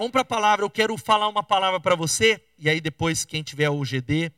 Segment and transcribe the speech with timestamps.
[0.00, 0.64] Vamos para a palavra.
[0.64, 4.32] Eu quero falar uma palavra para você, e aí depois, quem tiver o GD,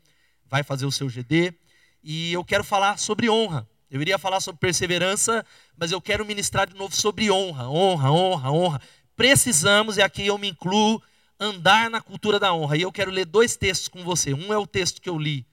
[0.49, 1.55] vai fazer o seu GD.
[2.03, 3.65] E eu quero falar sobre honra.
[3.89, 5.47] Eu iria falar sobre perseverança,
[5.79, 8.80] mas eu quero ministrar de novo sobre honra, honra, honra, honra.
[9.15, 11.01] Precisamos, e aqui eu me incluo,
[11.39, 12.77] andar na cultura da honra.
[12.77, 14.34] E eu quero ler dois textos com você.
[14.34, 15.47] Um é o texto que eu li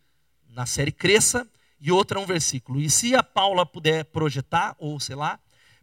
[0.49, 1.47] na série Cresça,
[1.79, 2.81] e outro é um versículo.
[2.81, 5.39] E se a Paula puder projetar, ou sei lá,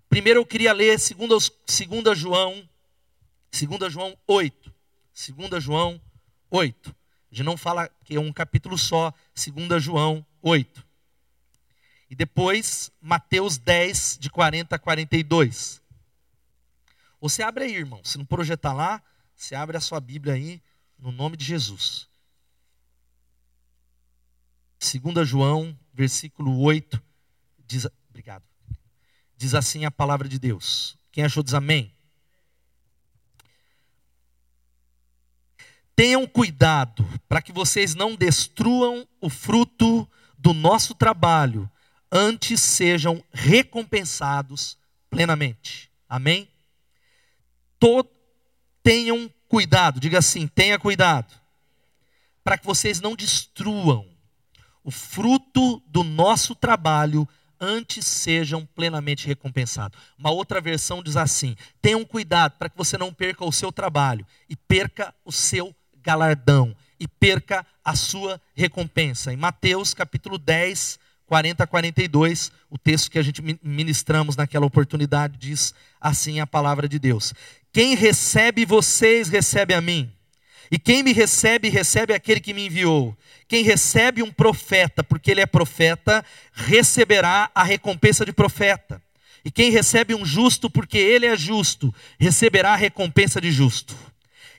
[0.09, 2.69] primeiro eu queria ler 2 João
[3.51, 4.75] 2 João 8.
[5.33, 6.01] 2 João
[6.51, 6.91] 8.
[7.31, 10.87] A gente não fala que é um capítulo só, 2 João 8.
[12.09, 15.83] E depois, Mateus 10, de 40 a 42.
[17.21, 18.01] Você abre aí, irmão.
[18.05, 19.03] Se não projetar lá,
[19.35, 20.63] você abre a sua Bíblia aí,
[20.99, 22.09] no nome de Jesus.
[24.79, 27.03] 2 João, versículo 8,
[27.67, 28.45] diz, obrigado.
[29.37, 30.97] Diz assim a palavra de Deus.
[31.11, 31.93] Quem achou diz amém.
[35.97, 40.07] Tenham cuidado para que vocês não destruam o fruto
[40.39, 41.69] do nosso trabalho,
[42.13, 44.77] antes sejam recompensados
[45.09, 45.91] plenamente.
[46.07, 46.49] Amém?
[47.81, 48.11] Todo,
[48.83, 51.33] tenham cuidado, diga assim: tenha cuidado,
[52.45, 54.07] para que vocês não destruam
[54.85, 57.27] o fruto do nosso trabalho
[57.59, 59.99] antes sejam plenamente recompensados.
[60.19, 64.27] Uma outra versão diz assim: tenham cuidado para que você não perca o seu trabalho
[64.49, 65.75] e perca o seu
[66.07, 69.33] galardão e perca a sua recompensa.
[69.33, 75.37] Em Mateus capítulo 10, 40 a 42, o texto que a gente ministramos naquela oportunidade
[75.37, 77.35] diz assim a palavra de Deus:
[77.73, 80.13] Quem recebe vocês, recebe a mim.
[80.71, 83.17] E quem me recebe, recebe aquele que me enviou.
[83.49, 89.01] Quem recebe um profeta, porque ele é profeta, receberá a recompensa de profeta.
[89.45, 93.97] E quem recebe um justo, porque ele é justo, receberá a recompensa de justo.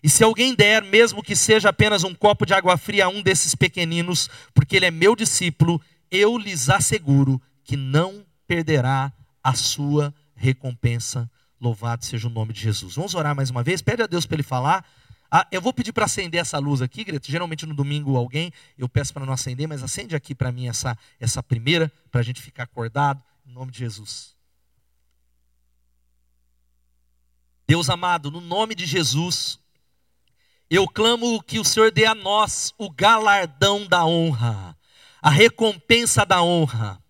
[0.04, 3.22] E se alguém der, mesmo que seja apenas um copo de água fria a um
[3.22, 5.82] desses pequeninos, porque ele é meu discípulo,
[6.12, 9.12] eu lhes asseguro que não perderá
[9.44, 11.30] a sua recompensa.
[11.60, 12.96] Louvado seja o nome de Jesus.
[12.96, 13.82] Vamos orar mais uma vez?
[13.82, 14.86] Pede a Deus para ele falar.
[15.30, 17.30] Ah, eu vou pedir para acender essa luz aqui, Greta.
[17.30, 20.98] Geralmente no domingo alguém, eu peço para não acender, mas acende aqui para mim essa,
[21.20, 24.36] essa primeira, para a gente ficar acordado, em nome de Jesus.
[27.68, 29.60] Deus amado, no nome de Jesus,
[30.70, 34.78] eu clamo que o Senhor dê a nós o galardão da honra,
[35.22, 37.02] a recompensa da honra.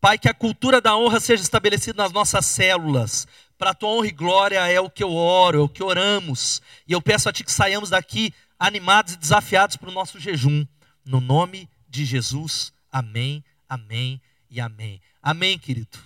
[0.00, 3.26] Pai, que a cultura da honra seja estabelecida nas nossas células.
[3.56, 6.60] Para a tua honra e glória é o que eu oro, é o que oramos.
[6.86, 10.66] E eu peço a ti que saiamos daqui animados e desafiados para o nosso jejum.
[11.04, 12.72] No nome de Jesus.
[12.90, 14.20] Amém, amém
[14.50, 15.00] e amém.
[15.22, 15.98] Amém, querido.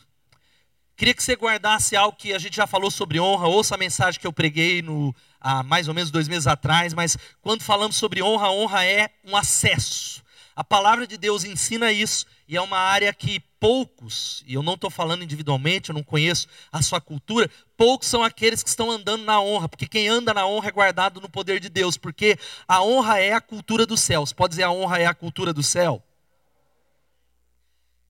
[0.97, 3.47] Queria que você guardasse algo que a gente já falou sobre honra.
[3.49, 7.17] Ouça a mensagem que eu preguei no, há mais ou menos dois meses atrás, mas
[7.41, 10.25] quando falamos sobre honra, honra é um acesso.
[10.55, 14.75] A palavra de Deus ensina isso e é uma área que poucos, e eu não
[14.75, 19.25] estou falando individualmente, eu não conheço a sua cultura, poucos são aqueles que estão andando
[19.25, 22.83] na honra, porque quem anda na honra é guardado no poder de Deus, porque a
[22.83, 24.33] honra é a cultura dos céus.
[24.33, 26.03] Pode dizer a honra é a cultura do céu?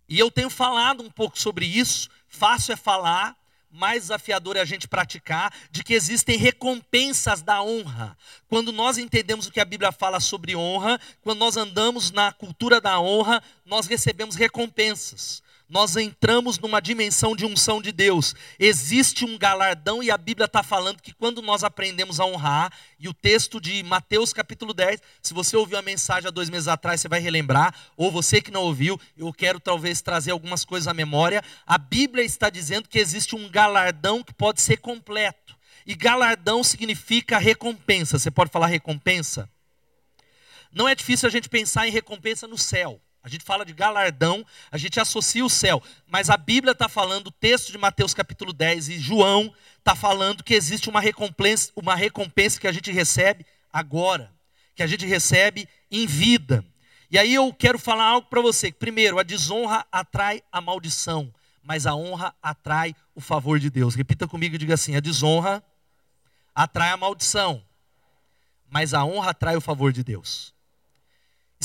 [0.08, 3.36] E eu tenho falado um pouco sobre isso, fácil é falar,
[3.70, 8.16] mais desafiador é a gente praticar, de que existem recompensas da honra.
[8.48, 12.80] Quando nós entendemos o que a Bíblia fala sobre honra, quando nós andamos na cultura
[12.80, 18.34] da honra, nós recebemos recompensas nós entramos numa dimensão de unção de Deus.
[18.58, 23.08] Existe um galardão e a Bíblia está falando que quando nós aprendemos a honrar, e
[23.08, 27.00] o texto de Mateus capítulo 10, se você ouviu a mensagem há dois meses atrás,
[27.00, 30.94] você vai relembrar, ou você que não ouviu, eu quero talvez trazer algumas coisas à
[30.94, 31.42] memória.
[31.66, 35.56] A Bíblia está dizendo que existe um galardão que pode ser completo.
[35.84, 38.18] E galardão significa recompensa.
[38.18, 39.48] Você pode falar recompensa?
[40.72, 43.00] Não é difícil a gente pensar em recompensa no céu.
[43.26, 47.26] A gente fala de galardão, a gente associa o céu, mas a Bíblia está falando,
[47.26, 51.96] o texto de Mateus capítulo 10 e João está falando que existe uma recompensa, uma
[51.96, 54.30] recompensa que a gente recebe agora,
[54.76, 56.64] que a gente recebe em vida.
[57.10, 58.70] E aí eu quero falar algo para você.
[58.70, 61.34] Primeiro, a desonra atrai a maldição,
[61.64, 63.96] mas a honra atrai o favor de Deus.
[63.96, 65.64] Repita comigo e diga assim: a desonra
[66.54, 67.60] atrai a maldição,
[68.70, 70.54] mas a honra atrai o favor de Deus.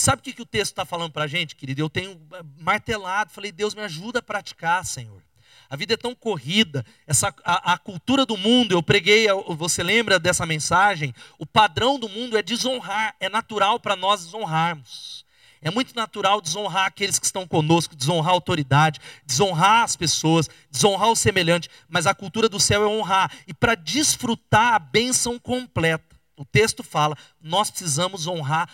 [0.02, 1.80] Sabe o que, que o texto está falando para a gente, querido?
[1.80, 5.22] Eu tenho eh, martelado, falei, Deus me ajuda a praticar, Senhor.
[5.70, 10.18] A vida é tão corrida, essa, a, a, cultura do mundo, eu preguei, você lembra
[10.18, 11.14] dessa mensagem?
[11.38, 15.24] O padrão do mundo é desonrar, é natural para nós desonrarmos.
[15.62, 21.10] É muito natural desonrar aqueles que estão conosco, desonrar a autoridade, desonrar as pessoas, desonrar
[21.10, 23.32] o semelhante, mas a cultura do céu é honrar.
[23.46, 28.68] E para desfrutar a bênção completa, o texto fala, nós precisamos honrar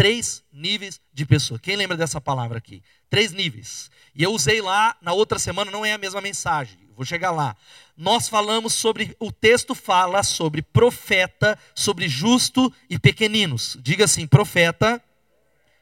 [0.00, 1.60] três níveis de pessoa.
[1.60, 2.82] Quem lembra dessa palavra aqui?
[3.10, 3.90] Três níveis.
[4.14, 6.78] E eu usei lá na outra semana, não é a mesma mensagem.
[6.96, 7.54] Vou chegar lá.
[7.94, 13.76] Nós falamos sobre, o texto fala sobre profeta, sobre justo e pequeninos.
[13.82, 15.04] Diga assim: profeta,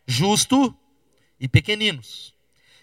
[0.05, 0.76] justo
[1.38, 2.35] e pequeninos.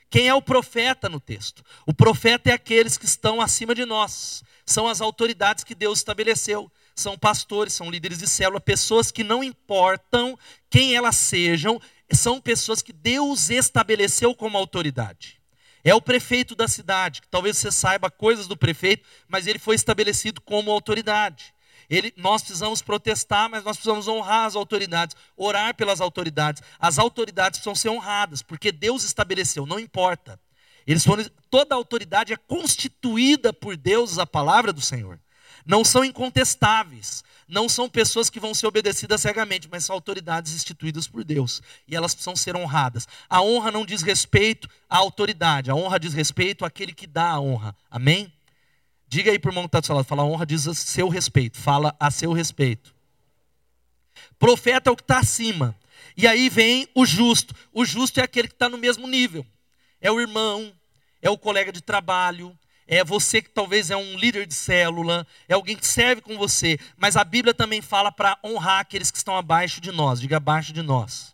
[0.10, 1.66] Quem é o profeta no texto?
[1.86, 6.72] O profeta é aqueles que estão acima de nós, são as autoridades que Deus estabeleceu,
[6.96, 10.38] são pastores, são líderes de célula, pessoas que não importam
[10.70, 11.80] quem elas sejam,
[12.12, 15.42] são pessoas que Deus estabeleceu como autoridade.
[15.84, 19.76] É o prefeito da cidade, que talvez você saiba coisas do prefeito, mas ele foi
[19.76, 21.54] estabelecido como autoridade.
[21.88, 26.64] Ele, nós precisamos protestar, mas nós precisamos honrar as autoridades, orar pelas autoridades.
[26.80, 30.40] As autoridades precisam ser honradas, porque Deus estabeleceu, não importa.
[30.88, 35.20] Eles foram, toda autoridade é constituída por Deus, a palavra do Senhor.
[35.66, 41.08] Não são incontestáveis, não são pessoas que vão ser obedecidas cegamente, mas são autoridades instituídas
[41.08, 41.62] por Deus.
[41.88, 43.08] E elas precisam ser honradas.
[43.30, 47.40] A honra não diz respeito à autoridade, a honra diz respeito àquele que dá a
[47.40, 47.76] honra.
[47.90, 48.32] Amém?
[49.08, 51.08] Diga aí para o irmão que está do seu lado, fala honra diz a seu
[51.08, 52.94] respeito, fala a seu respeito.
[54.38, 55.76] Profeta é o que está acima.
[56.18, 57.54] E aí vem o justo.
[57.74, 59.46] O justo é aquele que está no mesmo nível.
[60.00, 60.72] É o irmão,
[61.22, 62.58] é o colega de trabalho,
[62.88, 66.80] é você que talvez é um líder de célula, é alguém que serve com você,
[66.98, 70.72] mas a Bíblia também fala para honrar aqueles que estão abaixo de nós, diga abaixo
[70.72, 71.34] de nós.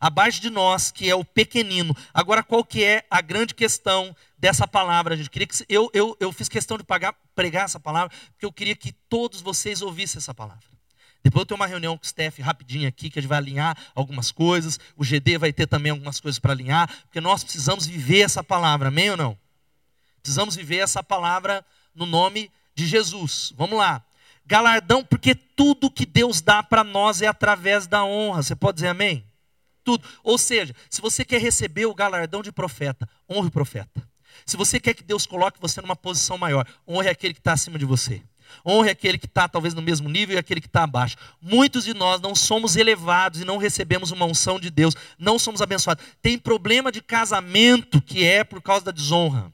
[0.00, 1.96] Abaixo de nós, que é o pequenino.
[2.12, 5.30] Agora, qual que é a grande questão dessa palavra, gente?
[5.30, 8.76] Queria que, eu, eu, eu fiz questão de pagar, pregar essa palavra, porque eu queria
[8.76, 10.74] que todos vocês ouvissem essa palavra.
[11.22, 13.74] Depois eu tenho uma reunião com o Steph rapidinho aqui, que a gente vai alinhar
[13.94, 14.78] algumas coisas.
[14.94, 18.88] O GD vai ter também algumas coisas para alinhar, porque nós precisamos viver essa palavra,
[18.88, 19.43] amém ou não?
[20.24, 21.62] Precisamos viver essa palavra
[21.94, 23.52] no nome de Jesus.
[23.58, 24.02] Vamos lá.
[24.46, 28.42] Galardão, porque tudo que Deus dá para nós é através da honra.
[28.42, 29.22] Você pode dizer amém?
[29.84, 30.08] Tudo.
[30.22, 34.02] Ou seja, se você quer receber o galardão de profeta, honre o profeta.
[34.46, 37.78] Se você quer que Deus coloque você numa posição maior, honre aquele que está acima
[37.78, 38.22] de você.
[38.66, 41.16] Honre aquele que está talvez no mesmo nível e aquele que está abaixo.
[41.38, 45.60] Muitos de nós não somos elevados e não recebemos uma unção de Deus, não somos
[45.60, 46.02] abençoados.
[46.22, 49.52] Tem problema de casamento que é por causa da desonra.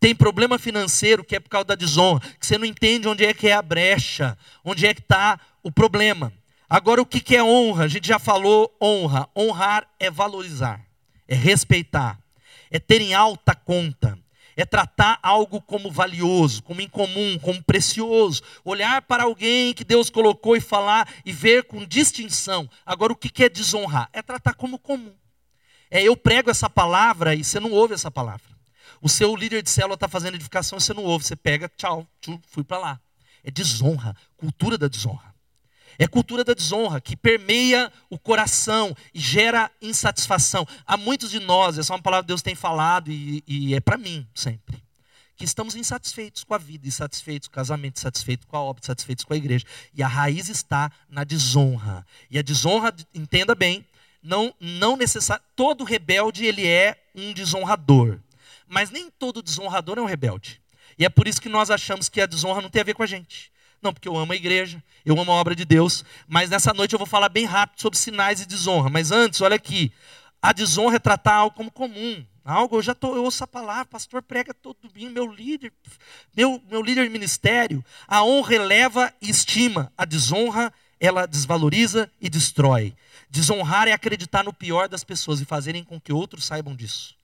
[0.00, 3.34] Tem problema financeiro que é por causa da desonra, que você não entende onde é
[3.34, 6.32] que é a brecha, onde é que está o problema.
[6.70, 7.84] Agora, o que é honra?
[7.84, 9.28] A gente já falou honra.
[9.36, 10.80] Honrar é valorizar,
[11.26, 12.18] é respeitar,
[12.70, 14.18] é ter em alta conta,
[14.54, 18.42] é tratar algo como valioso, como incomum, como precioso.
[18.64, 22.68] Olhar para alguém que Deus colocou e falar e ver com distinção.
[22.84, 24.08] Agora, o que é desonrar?
[24.12, 25.14] É tratar como comum.
[25.90, 28.47] É eu prego essa palavra e você não ouve essa palavra.
[29.00, 31.24] O seu líder de célula está fazendo edificação e você não ouve.
[31.24, 33.00] Você pega, tchau, tchau fui para lá.
[33.44, 35.34] É desonra, cultura da desonra.
[35.98, 40.66] É cultura da desonra que permeia o coração e gera insatisfação.
[40.86, 43.80] Há muitos de nós, essa é uma palavra que Deus tem falado e, e é
[43.80, 44.80] para mim sempre,
[45.36, 49.24] que estamos insatisfeitos com a vida, insatisfeitos com o casamento, insatisfeitos com a obra, insatisfeitos
[49.24, 49.64] com a igreja.
[49.92, 52.06] E a raiz está na desonra.
[52.30, 53.84] E a desonra, entenda bem,
[54.22, 55.42] não, não necessário.
[55.56, 58.20] Todo rebelde ele é um desonrador.
[58.68, 60.60] Mas nem todo desonrador é um rebelde.
[60.98, 63.02] E é por isso que nós achamos que a desonra não tem a ver com
[63.02, 63.50] a gente.
[63.80, 66.04] Não, porque eu amo a igreja, eu amo a obra de Deus.
[66.26, 68.90] Mas nessa noite eu vou falar bem rápido sobre sinais de desonra.
[68.90, 69.92] Mas antes, olha aqui.
[70.42, 72.24] A desonra é tratar algo como comum.
[72.44, 75.70] Algo, eu já tô, eu ouço a palavra, pastor prega todo domingo, meu líder,
[76.34, 77.84] meu, meu líder de ministério.
[78.06, 79.92] A honra eleva e estima.
[79.98, 82.96] A desonra, ela desvaloriza e destrói.
[83.28, 87.17] Desonrar é acreditar no pior das pessoas e fazerem com que outros saibam disso.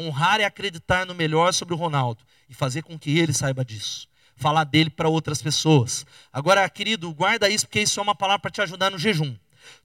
[0.00, 4.08] Honrar é acreditar no melhor sobre o Ronaldo e fazer com que ele saiba disso.
[4.34, 6.06] Falar dele para outras pessoas.
[6.32, 9.36] Agora, querido, guarda isso, porque isso é uma palavra para te ajudar no jejum.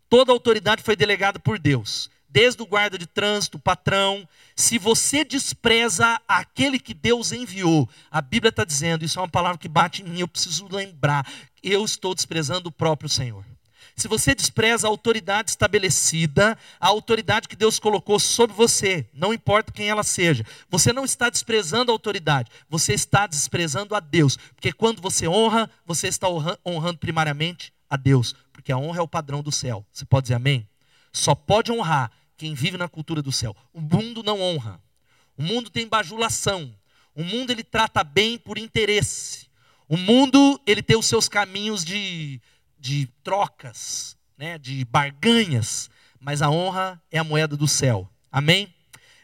[0.10, 4.26] Toda autoridade foi delegada por Deus, desde o guarda de trânsito, patrão.
[4.56, 9.58] Se você despreza aquele que Deus enviou, a Bíblia está dizendo, isso é uma palavra
[9.58, 11.30] que bate em mim, eu preciso lembrar,
[11.62, 13.44] eu estou desprezando o próprio Senhor.
[13.96, 19.72] Se você despreza a autoridade estabelecida, a autoridade que Deus colocou sobre você, não importa
[19.72, 24.36] quem ela seja, você não está desprezando a autoridade, você está desprezando a Deus.
[24.54, 26.28] Porque quando você honra, você está
[26.66, 29.86] honrando primariamente a Deus, porque a honra é o padrão do céu.
[29.94, 30.68] Você pode dizer amém?
[31.14, 33.56] Só pode honrar quem vive na cultura do céu.
[33.74, 34.82] O mundo não honra.
[35.38, 36.76] O mundo tem bajulação.
[37.16, 39.48] O mundo ele trata bem por interesse.
[39.88, 42.42] O mundo ele tem os seus caminhos de
[42.86, 45.90] de trocas, né, de barganhas,
[46.20, 48.08] mas a honra é a moeda do céu.
[48.32, 48.72] Amém?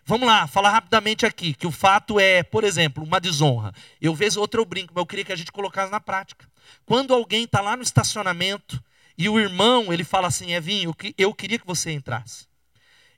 [0.04, 3.72] Vamos lá, falar rapidamente aqui, que o fato é, por exemplo, uma desonra.
[4.02, 6.50] Eu vejo outra eu brinco, mas eu queria que a gente colocasse na prática.
[6.88, 8.84] Quando alguém está lá no estacionamento
[9.16, 12.48] e o irmão, ele fala assim, Evinho, eu queria que você entrasse.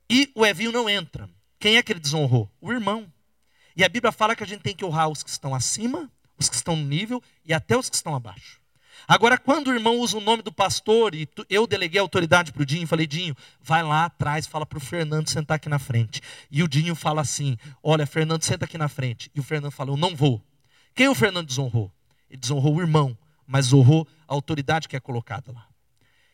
[0.09, 1.29] E o Evinho não entra.
[1.57, 2.51] Quem é que ele desonrou?
[2.59, 3.09] O irmão.
[3.77, 6.49] E a Bíblia fala que a gente tem que honrar os que estão acima, os
[6.49, 8.61] que estão no nível e até os que estão abaixo.
[9.07, 12.61] Agora, quando o irmão usa o nome do pastor, e eu deleguei a autoridade para
[12.61, 16.21] o Dinho, falei, Dinho, vai lá atrás, fala para o Fernando sentar aqui na frente.
[16.49, 19.29] E o Dinho fala assim: Olha, Fernando, senta aqui na frente.
[19.35, 20.41] E o Fernando fala: Eu não vou.
[20.95, 21.91] Quem o Fernando desonrou?
[22.29, 25.67] Ele desonrou o irmão, mas honrou a autoridade que é colocada lá.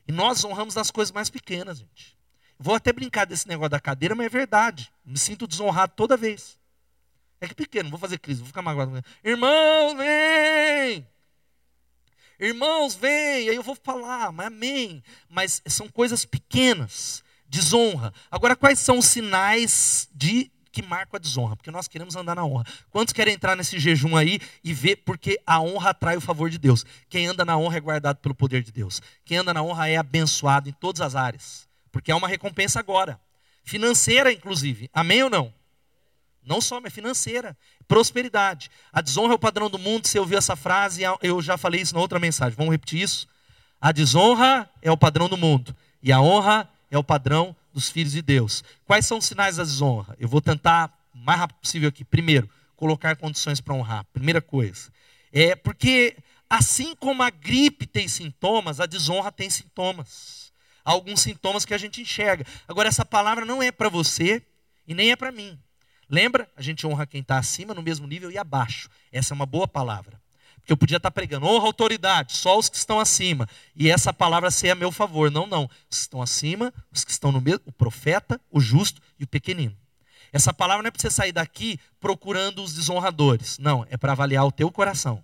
[0.07, 2.17] E nós honramos nas coisas mais pequenas, gente.
[2.57, 4.91] Vou até brincar desse negócio da cadeira, mas é verdade.
[5.05, 6.59] Me sinto desonrado toda vez.
[7.39, 9.01] É que pequeno, vou fazer crise, vou ficar magoado.
[9.23, 11.07] Irmão, vem!
[12.39, 15.03] Irmãos, vem, aí eu vou falar, mas amém.
[15.29, 18.13] Mas são coisas pequenas, desonra.
[18.31, 21.57] Agora, quais são os sinais de que marcam a desonra?
[21.57, 22.63] Porque nós queremos andar na honra.
[22.91, 26.57] Quantos querem entrar nesse jejum aí e ver porque a honra atrai o favor de
[26.57, 26.85] Deus?
[27.09, 29.01] Quem anda na honra é guardado pelo poder de Deus.
[29.25, 31.67] Quem anda na honra é abençoado em todas as áreas.
[31.91, 33.19] Porque é uma recompensa agora.
[33.65, 34.89] Financeira, inclusive.
[34.93, 35.58] Amém ou não?
[36.49, 37.55] Não só, mas financeira.
[37.87, 38.71] Prosperidade.
[38.91, 40.07] A desonra é o padrão do mundo.
[40.07, 42.57] Você ouviu essa frase, eu já falei isso na outra mensagem.
[42.57, 43.27] Vamos repetir isso?
[43.79, 45.75] A desonra é o padrão do mundo.
[46.01, 48.63] E a honra é o padrão dos filhos de Deus.
[48.83, 50.17] Quais são os sinais da desonra?
[50.19, 52.03] Eu vou tentar o mais rápido possível aqui.
[52.03, 54.03] Primeiro, colocar condições para honrar.
[54.11, 54.91] Primeira coisa.
[55.31, 56.17] É porque
[56.49, 60.51] assim como a gripe tem sintomas, a desonra tem sintomas.
[60.83, 62.43] Alguns sintomas que a gente enxerga.
[62.67, 64.41] Agora, essa palavra não é para você
[64.87, 65.59] e nem é para mim.
[66.09, 66.49] Lembra?
[66.57, 68.89] A gente honra quem está acima, no mesmo nível e abaixo.
[69.11, 70.19] Essa é uma boa palavra.
[70.59, 73.47] Porque eu podia estar tá pregando, honra autoridade, só os que estão acima.
[73.75, 75.29] E essa palavra ser a meu favor.
[75.29, 75.69] Não, não.
[75.89, 79.27] Os que estão acima, os que estão no mesmo, o profeta, o justo e o
[79.27, 79.75] pequenino.
[80.31, 83.57] Essa palavra não é para você sair daqui procurando os desonradores.
[83.57, 85.23] Não, é para avaliar o teu coração.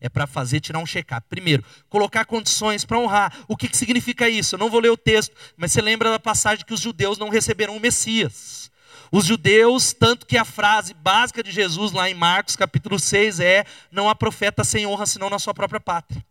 [0.00, 1.26] É para fazer, tirar um check-up.
[1.28, 3.32] Primeiro, colocar condições para honrar.
[3.48, 4.54] O que, que significa isso?
[4.54, 7.28] Eu não vou ler o texto, mas você lembra da passagem que os judeus não
[7.28, 8.70] receberam o Messias.
[9.16, 13.64] Os judeus, tanto que a frase básica de Jesus lá em Marcos capítulo 6 é:
[13.90, 16.22] Não há profeta sem honra senão na sua própria pátria.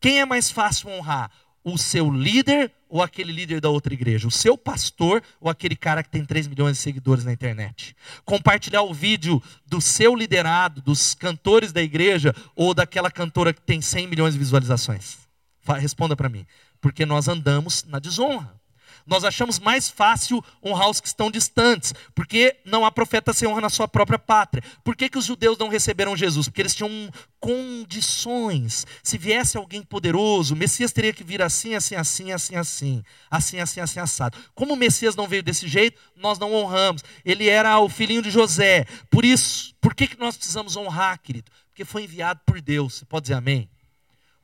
[0.00, 1.32] Quem é mais fácil honrar?
[1.64, 4.28] O seu líder ou aquele líder da outra igreja?
[4.28, 7.96] O seu pastor ou aquele cara que tem 3 milhões de seguidores na internet?
[8.24, 13.80] Compartilhar o vídeo do seu liderado, dos cantores da igreja ou daquela cantora que tem
[13.80, 15.18] 100 milhões de visualizações?
[15.80, 16.46] Responda para mim.
[16.80, 18.57] Porque nós andamos na desonra.
[19.08, 23.62] Nós achamos mais fácil honrar os que estão distantes, porque não há profeta sem honra
[23.62, 24.62] na sua própria pátria.
[24.84, 26.46] Por que, que os judeus não receberam Jesus?
[26.46, 27.10] Porque eles tinham
[27.40, 28.86] condições.
[29.02, 33.60] Se viesse alguém poderoso, o Messias teria que vir assim, assim, assim, assim, assim, assim,
[33.60, 34.38] assim, assim, assado.
[34.54, 37.02] Como o Messias não veio desse jeito, nós não honramos.
[37.24, 38.84] Ele era o filhinho de José.
[39.10, 41.50] Por isso, por que, que nós precisamos honrar, querido?
[41.68, 42.96] Porque foi enviado por Deus.
[42.96, 43.70] Você pode dizer amém?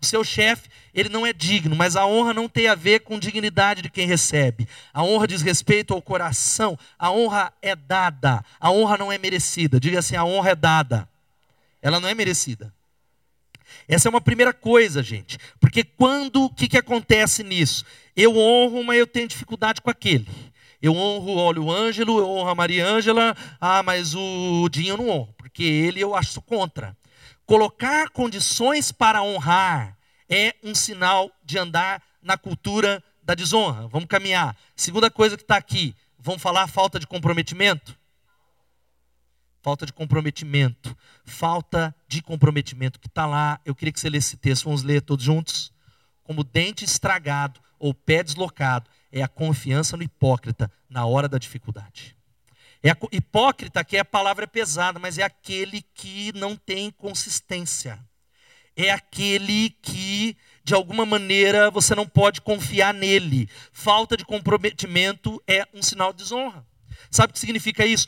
[0.01, 3.19] O seu chefe, ele não é digno, mas a honra não tem a ver com
[3.19, 4.69] dignidade de quem recebe.
[4.93, 6.79] A honra diz respeito ao coração.
[6.99, 8.45] A honra é dada.
[8.61, 9.81] A honra não é merecida.
[9.81, 11.09] Diga assim: a honra é dada.
[11.81, 12.73] Ela não é merecida.
[13.89, 15.39] Essa é uma primeira coisa, gente.
[15.61, 17.85] Porque quando, o que, que acontece nisso?
[18.17, 20.27] Eu honro, mas eu tenho dificuldade com aquele.
[20.81, 24.97] Eu honro, olha, o Ângelo, eu honro a Maria Ângela, ah, mas o Dinho eu
[24.99, 26.97] não honro, porque ele eu acho contra.
[27.47, 29.99] Colocar condições para honrar
[30.29, 33.87] é um sinal de andar na cultura da desonra.
[33.89, 34.57] Vamos caminhar.
[34.75, 37.99] Segunda coisa que está aqui, vamos falar falta de comprometimento?
[39.63, 40.97] Falta de comprometimento.
[41.25, 43.61] Falta de comprometimento que está lá.
[43.65, 44.65] Eu queria que você lesse esse texto.
[44.65, 45.73] Vamos ler todos juntos.
[46.23, 52.14] Como dente estragado ou pé deslocado é a confiança no hipócrita na hora da dificuldade.
[52.85, 57.99] É hipócrita, que é a palavra pesada, mas é aquele que não tem consistência.
[58.77, 63.49] É aquele que, de alguma maneira, você não pode confiar nele.
[63.73, 66.67] Falta de comprometimento é um sinal de desonra.
[67.11, 68.07] Sabe o que significa isso?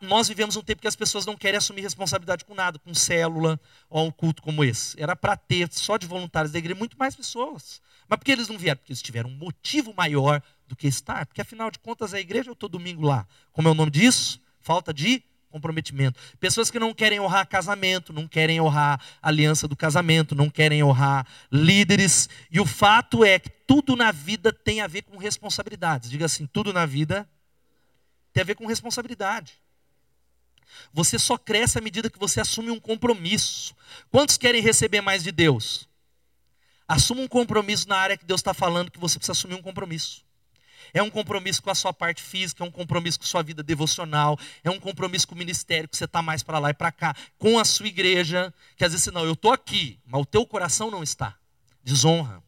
[0.00, 3.58] Nós vivemos um tempo que as pessoas não querem assumir responsabilidade com nada, com célula
[3.88, 5.00] ou um culto como esse.
[5.00, 7.80] Era para ter só de voluntários da igreja muito mais pessoas.
[8.08, 8.78] Mas por que eles não vieram?
[8.78, 11.26] Porque eles tiveram um motivo maior do que estar.
[11.26, 13.26] Porque afinal de contas a igreja eu estou domingo lá.
[13.52, 14.40] Como é o nome disso?
[14.60, 15.22] Falta de
[15.52, 16.18] comprometimento.
[16.40, 21.26] Pessoas que não querem honrar casamento, não querem honrar aliança do casamento, não querem honrar
[21.50, 22.28] líderes.
[22.50, 26.10] E o fato é que tudo na vida tem a ver com responsabilidades.
[26.10, 27.28] Diga assim: tudo na vida
[28.32, 29.60] tem a ver com responsabilidade.
[30.92, 33.74] Você só cresce à medida que você assume um compromisso.
[34.10, 35.88] Quantos querem receber mais de Deus?
[36.86, 40.24] Assuma um compromisso na área que Deus está falando que você precisa assumir um compromisso.
[40.92, 43.62] É um compromisso com a sua parte física, é um compromisso com a sua vida
[43.62, 46.92] devocional, é um compromisso com o ministério, que você está mais para lá e para
[46.92, 50.44] cá, com a sua igreja, que às vezes, não, eu estou aqui, mas o teu
[50.44, 51.34] coração não está.
[51.82, 52.42] Desonra,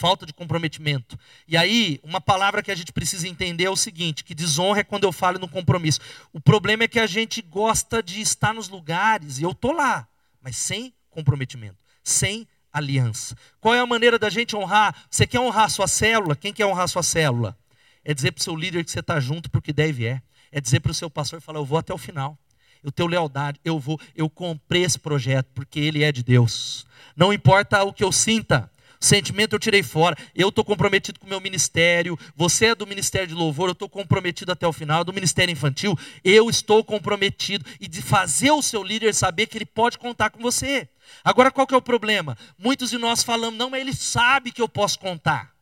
[0.00, 1.18] falta de comprometimento.
[1.46, 4.84] E aí, uma palavra que a gente precisa entender é o seguinte: que desonra é
[4.84, 6.00] quando eu falo no compromisso.
[6.32, 10.08] O problema é que a gente gosta de estar nos lugares, e eu estou lá,
[10.40, 13.36] mas sem comprometimento, sem aliança.
[13.60, 14.96] Qual é a maneira da gente honrar?
[15.10, 16.34] Você quer honrar a sua célula?
[16.34, 17.54] Quem quer honrar a sua célula?
[18.02, 20.22] É dizer para o seu líder que você está junto porque deve é.
[20.50, 22.38] É dizer para o seu pastor falar, eu vou até o final.
[22.82, 26.86] Eu tenho lealdade, eu vou, eu comprei esse projeto porque ele é de Deus.
[27.14, 30.16] Não importa o que eu sinta, sentimento eu tirei fora.
[30.34, 32.18] Eu estou comprometido com o meu ministério.
[32.36, 35.02] Você é do ministério de louvor, eu estou comprometido até o final.
[35.02, 37.64] Do ministério infantil, eu estou comprometido.
[37.80, 40.88] E de fazer o seu líder saber que ele pode contar com você.
[41.24, 42.36] Agora qual que é o problema?
[42.58, 45.52] Muitos de nós falamos, não, mas ele sabe que eu posso contar.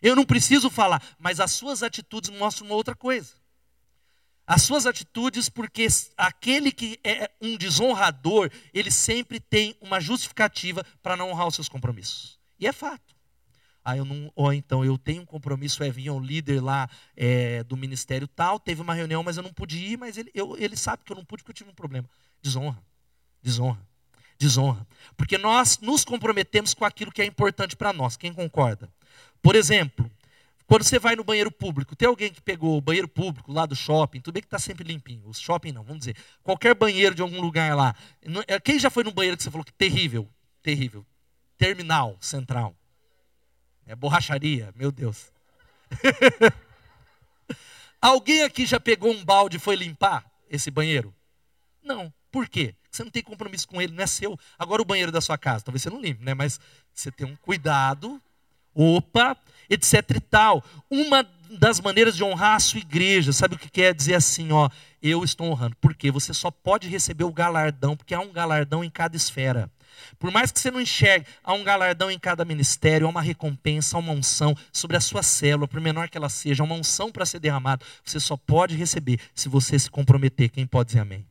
[0.00, 3.32] Eu não preciso falar, mas as suas atitudes mostram uma outra coisa.
[4.46, 5.86] As suas atitudes, porque
[6.16, 11.68] aquele que é um desonrador, ele sempre tem uma justificativa para não honrar os seus
[11.68, 12.33] compromissos.
[12.58, 13.14] E é fato.
[13.84, 17.62] Ah, eu não, ou então eu tenho um compromisso, é vinha um líder lá é,
[17.64, 20.74] do ministério tal, teve uma reunião, mas eu não pude ir, mas ele, eu, ele
[20.74, 22.08] sabe que eu não pude porque eu tive um problema.
[22.40, 22.82] Desonra,
[23.42, 23.80] desonra
[24.38, 24.86] desonra.
[25.16, 28.16] Porque nós nos comprometemos com aquilo que é importante para nós.
[28.16, 28.88] Quem concorda?
[29.42, 30.10] Por exemplo,
[30.66, 33.76] quando você vai no banheiro público, tem alguém que pegou o banheiro público lá do
[33.76, 37.22] shopping, tudo bem que está sempre limpinho, o shopping não, vamos dizer, qualquer banheiro de
[37.22, 37.94] algum lugar lá.
[38.46, 40.28] É, quem já foi no banheiro que você falou que terrível?
[40.62, 41.04] Terrível.
[41.56, 42.74] Terminal, central.
[43.86, 45.32] É borracharia, meu Deus.
[48.00, 51.14] alguém aqui já pegou um balde e foi limpar esse banheiro?
[51.82, 52.12] Não.
[52.30, 52.74] Por quê?
[52.90, 54.38] Você não tem compromisso com ele, não é seu.
[54.58, 56.34] Agora o banheiro da sua casa, talvez você não limpe, né?
[56.34, 56.58] Mas
[56.92, 58.20] você tem um cuidado,
[58.74, 59.36] opa,
[59.70, 60.64] etc e tal.
[60.90, 64.68] Uma das maneiras de honrar a sua igreja, sabe o que quer dizer assim, ó,
[65.02, 65.76] eu estou honrando.
[65.80, 69.70] Porque você só pode receber o galardão, porque há um galardão em cada esfera.
[70.18, 73.96] Por mais que você não enxergue, há um galardão em cada ministério, há uma recompensa,
[73.96, 77.26] há uma unção sobre a sua célula, por menor que ela seja, uma unção para
[77.26, 77.84] ser derramada.
[78.04, 80.50] Você só pode receber se você se comprometer.
[80.50, 81.26] Quem pode dizer amém?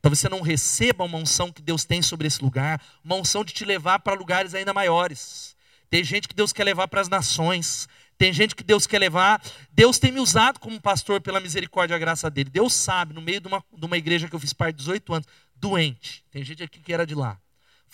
[0.00, 3.52] Talvez você não receba uma unção que Deus tem sobre esse lugar, uma unção de
[3.52, 5.54] te levar para lugares ainda maiores.
[5.88, 7.88] Tem gente que Deus quer levar para as nações,
[8.22, 9.42] tem gente que Deus quer levar.
[9.72, 12.50] Deus tem me usado como pastor pela misericórdia e a graça dele.
[12.50, 15.14] Deus sabe, no meio de uma, de uma igreja que eu fiz parte de 18
[15.14, 16.24] anos, doente.
[16.30, 17.36] Tem gente aqui que era de lá.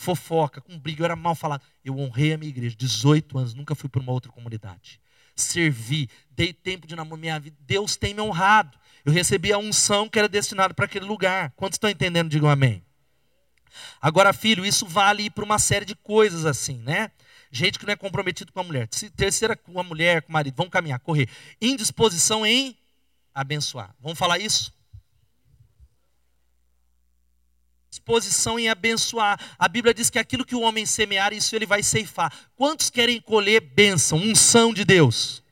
[0.01, 1.61] Fofoca, com briga, eu era mal falado.
[1.85, 5.01] Eu honrei a minha igreja, 18 anos, nunca fui para uma outra comunidade.
[5.35, 7.57] Servi, dei tempo de namoro minha vida.
[7.67, 8.79] Deus tem me honrado.
[9.05, 11.53] Eu recebi a unção que era destinada para aquele lugar.
[11.57, 12.31] Quantos estão entendendo?
[12.31, 12.81] Digam amém.
[14.01, 17.11] Agora, filho, isso vale para uma série de coisas assim, né?
[17.51, 18.87] Gente que não é comprometido com a mulher.
[19.17, 20.55] Terceira, com a mulher, com o marido.
[20.57, 21.29] Vamos caminhar, correr.
[21.61, 22.79] Indisposição em
[23.35, 23.93] abençoar.
[24.01, 24.73] Vamos falar isso?
[27.91, 29.41] Disposição em abençoar.
[29.59, 32.33] A Bíblia diz que aquilo que o homem semear, isso ele vai ceifar.
[32.55, 35.43] Quantos querem colher bênção, unção de Deus?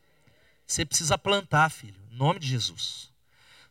[0.66, 3.10] Você precisa plantar, filho, em nome de Jesus.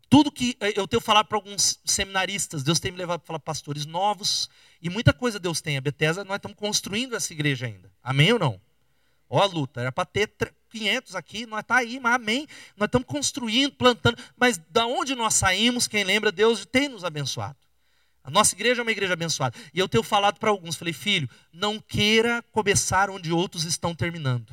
[0.09, 3.39] Tudo que eh, eu tenho falado para alguns seminaristas, Deus tem me levado para falar
[3.39, 4.49] pastores novos,
[4.81, 5.77] e muita coisa Deus tem.
[5.77, 7.91] A Bethesda, nós estamos construindo essa igreja ainda.
[8.01, 8.61] Amém ou não?
[9.29, 10.31] Ó a luta, era para ter
[10.69, 12.47] 500 aqui, nós está aí, mas amém.
[12.77, 17.57] Nós estamos construindo, plantando, mas da onde nós saímos, quem lembra, Deus tem nos abençoado.
[18.25, 19.55] A nossa igreja é uma igreja abençoada.
[19.71, 24.51] E eu tenho falado para alguns, falei, filho, não queira começar onde outros estão terminando.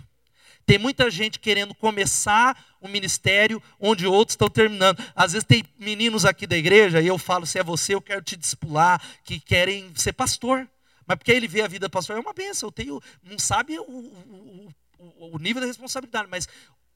[0.66, 5.02] Tem muita gente querendo começar um ministério onde outros estão terminando.
[5.16, 8.22] Às vezes tem meninos aqui da igreja e eu falo, se é você, eu quero
[8.22, 10.68] te discipular, que querem ser pastor.
[11.06, 12.68] Mas porque ele vê a vida pastor, é uma benção.
[12.68, 16.46] Eu tenho, não sabe o, o, o, o nível da responsabilidade, mas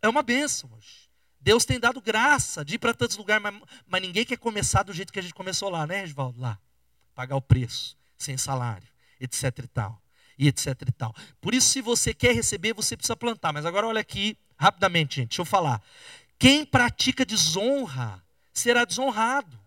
[0.02, 0.70] é uma benção.
[1.40, 3.54] Deus tem dado graça de ir para tantos lugares, mas,
[3.86, 6.40] mas, ninguém quer começar do jeito que a gente começou lá, né, Regivaldo?
[6.40, 6.58] Lá.
[7.16, 8.86] Pagar o preço, sem salário,
[9.20, 10.00] etc e tal
[10.38, 11.14] e etc e tal.
[11.40, 13.52] Por isso, se você quer receber, você precisa plantar.
[13.52, 15.82] Mas agora olha aqui, rapidamente, gente, deixa eu falar.
[16.38, 19.58] Quem pratica desonra será desonrado.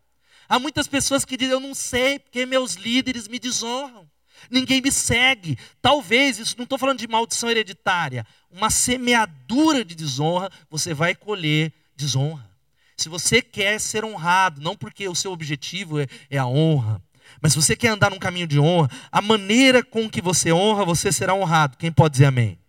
[0.47, 4.09] Há muitas pessoas que dizem, eu não sei, porque meus líderes me desonram.
[4.49, 5.57] Ninguém me segue.
[5.81, 11.73] Talvez, isso não estou falando de maldição hereditária, uma semeadura de desonra, você vai colher
[11.95, 12.49] desonra.
[12.95, 17.01] Se você quer ser honrado, não porque o seu objetivo é, é a honra,
[17.41, 20.85] mas se você quer andar num caminho de honra, a maneira com que você honra,
[20.85, 21.77] você será honrado.
[21.77, 22.59] Quem pode dizer amém?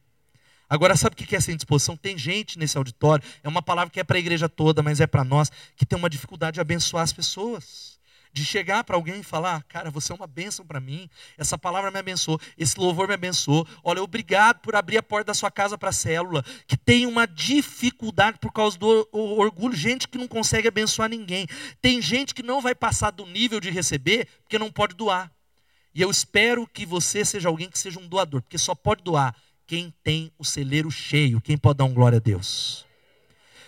[0.68, 1.96] Agora, sabe o que é essa indisposição?
[1.96, 5.07] Tem gente nesse auditório, é uma palavra que é para a igreja toda, mas é
[5.07, 7.89] para nós, que tem uma dificuldade de abençoar as pessoas.
[8.33, 11.90] De chegar para alguém e falar: Cara, você é uma bênção para mim, essa palavra
[11.90, 13.66] me abençoou, esse louvor me abençoou.
[13.83, 17.27] Olha, obrigado por abrir a porta da sua casa para a célula, que tem uma
[17.27, 21.47] dificuldade por causa do orgulho, gente que não consegue abençoar ninguém.
[21.81, 25.31] Tem gente que não vai passar do nível de receber porque não pode doar.
[25.95, 29.35] E eu espero que você seja alguém que seja um doador, porque só pode doar
[29.66, 31.40] quem tem o celeiro cheio.
[31.40, 32.87] Quem pode dar um glória a Deus?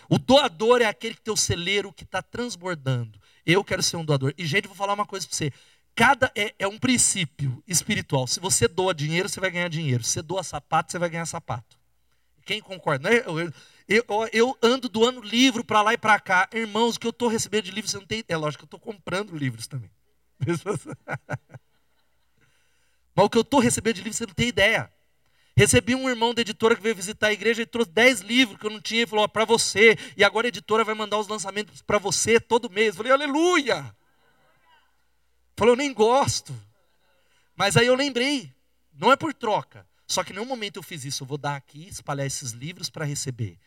[0.09, 3.19] O doador é aquele que tem o celeiro que está transbordando.
[3.45, 4.33] Eu quero ser um doador.
[4.39, 5.53] E, gente, vou falar uma coisa para você.
[5.95, 8.27] Cada é, é, um princípio espiritual.
[8.27, 10.03] Se você doa dinheiro, você vai ganhar dinheiro.
[10.03, 11.79] Se você doa sapato, você vai ganhar sapato.
[12.45, 13.13] Quem concorda?
[13.13, 13.53] Eu,
[13.89, 16.49] eu, eu, ando doando livro para lá e para cá.
[16.53, 18.25] Irmãos, o que eu estou recebendo de livros, você não tem.
[18.27, 19.91] É lógico que eu estou comprando livros também.
[23.15, 24.91] Mas o que eu estou recebendo de livros, você não tem ideia.
[25.57, 28.67] Recebi um irmão da editora que veio visitar a igreja e trouxe 10 livros que
[28.67, 29.97] eu não tinha e falou: para você.
[30.17, 32.89] E agora a editora vai mandar os lançamentos para você todo mês.
[32.89, 33.95] Eu falei: aleluia.
[35.57, 36.55] Falou: eu nem gosto.
[37.55, 38.51] Mas aí eu lembrei:
[38.95, 39.87] não é por troca.
[40.07, 41.23] Só que em nenhum momento eu fiz isso.
[41.23, 43.59] Eu vou dar aqui, espalhar esses livros para receber.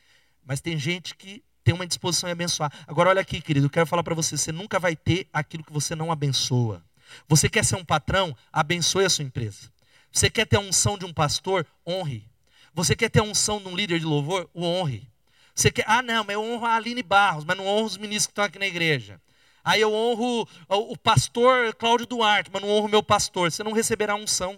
[0.44, 2.72] Mas tem gente que tem uma disposição em abençoar.
[2.88, 5.74] Agora, olha aqui, querido, eu quero falar para você: você nunca vai ter aquilo que
[5.74, 6.84] você não abençoa.
[7.28, 8.36] Você quer ser um patrão?
[8.52, 9.75] Abençoe a sua empresa.
[10.16, 11.68] Você quer ter a unção de um pastor?
[11.86, 12.26] Honre.
[12.74, 14.50] Você quer ter a unção de um líder de louvor?
[14.54, 15.06] O honre.
[15.54, 18.28] Você quer, ah, não, mas eu honro a Aline Barros, mas não honro os ministros
[18.28, 19.20] que estão aqui na igreja.
[19.62, 23.52] Aí eu honro o pastor Cláudio Duarte, mas não honro o meu pastor.
[23.52, 24.58] Você não receberá unção.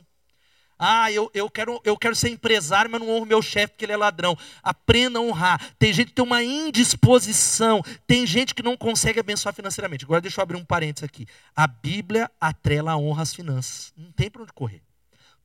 [0.77, 3.93] Ah, eu, eu, quero, eu quero ser empresário, mas não honro meu chefe porque ele
[3.93, 4.37] é ladrão.
[4.61, 5.73] Aprenda a honrar.
[5.79, 7.81] Tem gente que tem uma indisposição.
[8.05, 10.05] Tem gente que não consegue abençoar financeiramente.
[10.05, 11.25] Agora deixa eu abrir um parênteses aqui.
[11.55, 13.91] A Bíblia atrela a honra às finanças.
[13.97, 14.86] Não tem para onde correr.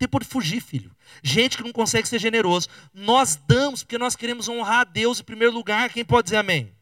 [0.03, 0.91] Tem onde fugir, filho.
[1.23, 2.69] Gente que não consegue ser generoso.
[2.93, 5.91] Nós damos porque nós queremos honrar a Deus em primeiro lugar.
[5.91, 6.75] Quem pode dizer amém?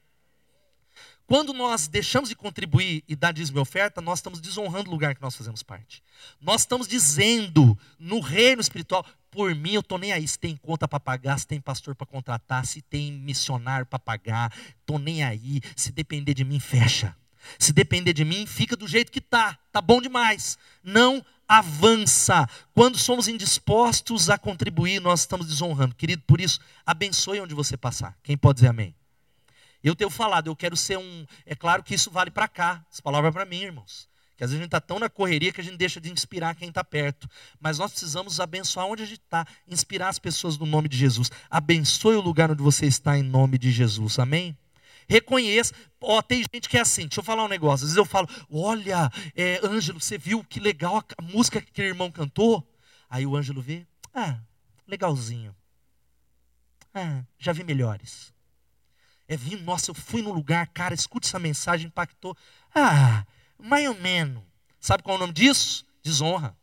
[1.26, 5.14] Quando nós deixamos de contribuir e dar dízimo e oferta, nós estamos desonrando o lugar
[5.14, 6.02] que nós fazemos parte.
[6.40, 10.88] Nós estamos dizendo no reino espiritual, por mim eu estou nem aí se tem conta
[10.88, 15.60] para pagar, se tem pastor para contratar, se tem missionário para pagar, estou nem aí,
[15.76, 17.14] se depender de mim, fecha.
[17.58, 20.58] Se depender de mim, fica do jeito que está, tá bom demais.
[20.82, 22.48] Não avança.
[22.72, 25.96] Quando somos indispostos a contribuir, nós estamos desonrando.
[25.96, 28.16] Querido, por isso, abençoe onde você passar.
[28.22, 28.94] Quem pode dizer amém?
[29.82, 31.26] Eu tenho falado, eu quero ser um.
[31.44, 32.84] É claro que isso vale para cá.
[32.92, 34.08] Essa palavra é para mim, irmãos.
[34.36, 36.54] Que às vezes a gente está tão na correria que a gente deixa de inspirar
[36.54, 37.28] quem está perto.
[37.58, 41.32] Mas nós precisamos abençoar onde a gente está, inspirar as pessoas no nome de Jesus.
[41.50, 44.20] Abençoe o lugar onde você está em nome de Jesus.
[44.20, 44.56] Amém?
[45.10, 45.74] Reconheça.
[46.00, 47.08] Ó, tem gente que é assim.
[47.08, 47.84] Deixa eu falar um negócio.
[47.84, 51.68] Às vezes eu falo: Olha, é, Ângelo, você viu que legal a, a música que
[51.68, 52.64] aquele irmão cantou?
[53.08, 54.38] Aí o Ângelo vê: Ah,
[54.86, 55.54] legalzinho.
[56.94, 58.32] Ah, já vi melhores.
[59.26, 62.36] É vir, nossa, eu fui no lugar, cara, escute essa mensagem, impactou.
[62.72, 63.26] Ah,
[63.58, 64.42] mais ou menos.
[64.78, 65.84] Sabe qual é o nome disso?
[66.04, 66.56] Desonra.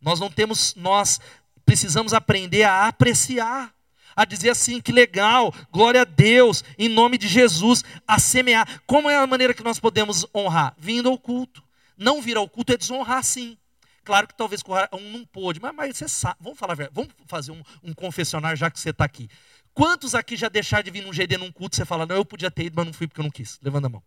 [0.00, 1.18] Nós não temos, nós
[1.64, 3.74] precisamos aprender a apreciar,
[4.16, 8.80] a dizer assim, que legal, glória a Deus, em nome de Jesus, a semear.
[8.86, 10.74] Como é a maneira que nós podemos honrar?
[10.78, 11.62] Vindo ao culto.
[11.96, 13.58] Não vir ao culto é desonrar sim.
[14.02, 17.62] Claro que talvez um não pôde, mas, mas você sabe, vamos falar, vamos fazer um,
[17.82, 19.28] um confessionário já que você está aqui.
[19.74, 22.50] Quantos aqui já deixaram de vir num GD num culto você fala, não, eu podia
[22.50, 23.58] ter ido, mas não fui porque eu não quis?
[23.60, 24.02] Levanta a mão.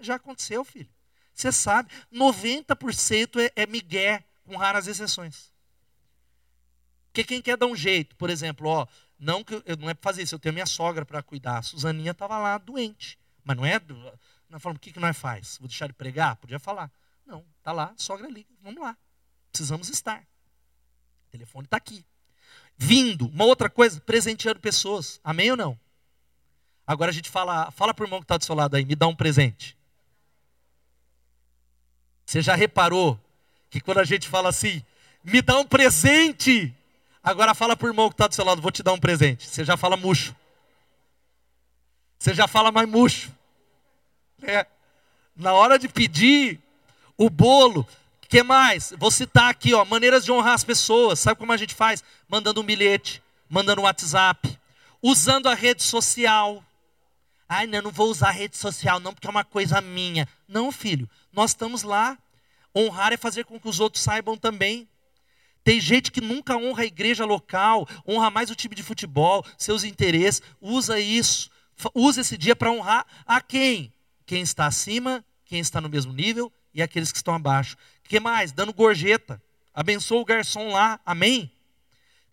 [0.00, 0.88] Já aconteceu, filho.
[1.32, 5.52] Você sabe, 90% é, é migué, com raras exceções.
[7.16, 8.86] Porque quem quer dar um jeito, por exemplo, ó,
[9.18, 11.56] não que eu, não é para fazer isso, eu tenho minha sogra para cuidar.
[11.56, 13.18] A Suzaninha estava lá doente.
[13.42, 13.80] Mas não é.
[14.50, 15.56] Nós falamos, o que, que nós faz?
[15.56, 16.36] Vou deixar de pregar?
[16.36, 16.92] Podia falar.
[17.24, 18.94] Não, está lá, sogra liga, vamos lá.
[19.50, 20.20] Precisamos estar.
[21.28, 22.04] O telefone está aqui
[22.76, 23.28] vindo.
[23.28, 25.18] Uma outra coisa, presenteando pessoas.
[25.24, 25.80] Amém ou não?
[26.86, 28.94] Agora a gente fala, fala para o irmão que está do seu lado aí, me
[28.94, 29.74] dá um presente.
[32.26, 33.18] Você já reparou
[33.70, 34.84] que quando a gente fala assim,
[35.24, 36.76] me dá um presente,
[37.26, 39.48] agora fala para o irmão que está do seu lado, vou te dar um presente.
[39.48, 40.34] Você já fala murcho.
[42.16, 43.32] Você já fala mais murcho.
[44.42, 44.64] É.
[45.34, 46.60] Na hora de pedir
[47.18, 47.86] o bolo,
[48.28, 48.94] que mais?
[48.96, 51.18] Vou citar aqui, ó, maneiras de honrar as pessoas.
[51.18, 52.02] Sabe como a gente faz?
[52.28, 54.58] Mandando um bilhete, mandando um WhatsApp,
[55.02, 56.62] usando a rede social.
[57.48, 60.28] Ai, não, não vou usar a rede social não, porque é uma coisa minha.
[60.48, 62.16] Não, filho, nós estamos lá.
[62.74, 64.88] Honrar é fazer com que os outros saibam também.
[65.66, 69.82] Tem gente que nunca honra a igreja local, honra mais o time de futebol, seus
[69.82, 70.40] interesses.
[70.60, 71.50] Usa isso.
[71.92, 73.92] Usa esse dia para honrar a quem?
[74.24, 78.52] Quem está acima, quem está no mesmo nível e aqueles que estão abaixo que mais?
[78.52, 79.42] Dando gorjeta.
[79.74, 81.00] Abençoa o garçom lá.
[81.04, 81.50] Amém?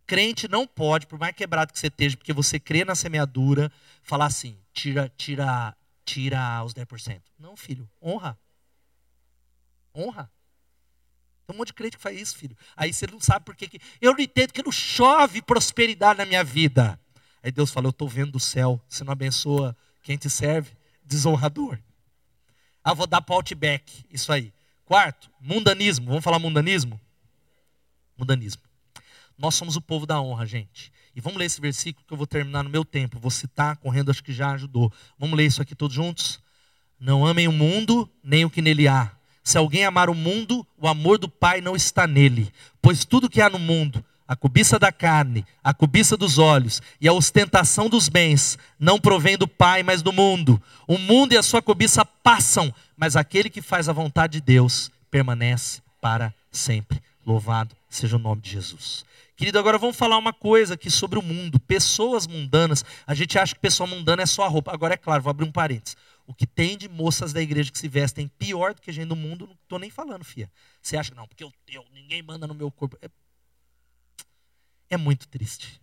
[0.06, 3.72] Crente não pode, por mais quebrado que você esteja, porque você crê na semeadura,
[4.04, 7.20] falar assim: tira, tira, tira os 10%.
[7.40, 8.38] Não, filho, honra.
[9.96, 10.32] Honra.
[11.46, 12.56] Tem um monte de crente que faz isso, filho.
[12.76, 13.80] Aí você não sabe por que.
[14.02, 17.00] Eu não entendo que não chove prosperidade na minha vida.
[17.42, 18.82] Aí Deus fala: Eu estou vendo do céu.
[18.88, 20.72] Você não abençoa quem te serve?
[21.04, 21.78] Desonrador.
[22.84, 24.06] Ah, vou dar para Outback.
[24.10, 24.54] Isso aí.
[24.86, 26.08] Quarto, mundanismo.
[26.08, 27.00] Vamos falar mundanismo?
[28.18, 28.62] Mundanismo.
[29.38, 30.92] Nós somos o povo da honra, gente.
[31.16, 33.20] E vamos ler esse versículo que eu vou terminar no meu tempo.
[33.20, 34.92] Vou citar, correndo, acho que já ajudou.
[35.18, 36.42] Vamos ler isso aqui todos juntos?
[37.00, 39.12] Não amem o mundo, nem o que nele há.
[39.44, 42.52] Se alguém amar o mundo, o amor do Pai não está nele.
[42.82, 47.08] Pois tudo que há no mundo, a cobiça da carne, a cobiça dos olhos e
[47.08, 50.62] a ostentação dos bens, não provém do Pai, mas do mundo.
[50.88, 54.90] O mundo e a sua cobiça passam, mas aquele que faz a vontade de Deus
[55.12, 57.02] permanece para sempre.
[57.26, 59.06] Louvado seja o nome de Jesus.
[59.36, 61.60] Querido, agora vamos falar uma coisa aqui sobre o mundo.
[61.60, 64.72] Pessoas mundanas, a gente acha que pessoa mundana é só a roupa.
[64.72, 65.98] Agora é claro, vou abrir um parênteses.
[66.26, 69.08] O que tem de moças da igreja que se vestem pior do que a gente
[69.08, 70.50] do mundo, não estou nem falando, fia.
[70.82, 72.98] Você acha não, porque eu, eu, ninguém manda no meu corpo.
[73.02, 73.10] É,
[74.92, 75.82] é muito triste.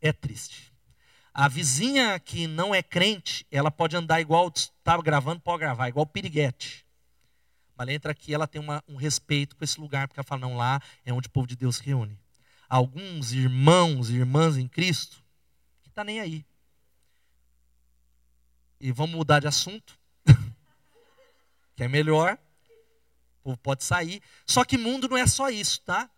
[0.00, 0.72] É triste.
[1.32, 6.06] A vizinha que não é crente, ela pode andar igual, estava gravando, pode gravar, igual
[6.06, 6.84] piriguete.
[7.76, 10.40] Mas ela entra aqui, ela tem uma, um respeito com esse lugar, porque ela fala,
[10.40, 12.18] não, lá é onde o povo de Deus se reúne
[12.68, 15.22] alguns irmãos e irmãs em Cristo
[15.82, 16.44] que está nem aí.
[18.80, 19.98] E vamos mudar de assunto,
[21.76, 22.38] que é melhor,
[23.40, 24.22] o povo pode sair.
[24.46, 26.08] Só que mundo não é só isso, tá?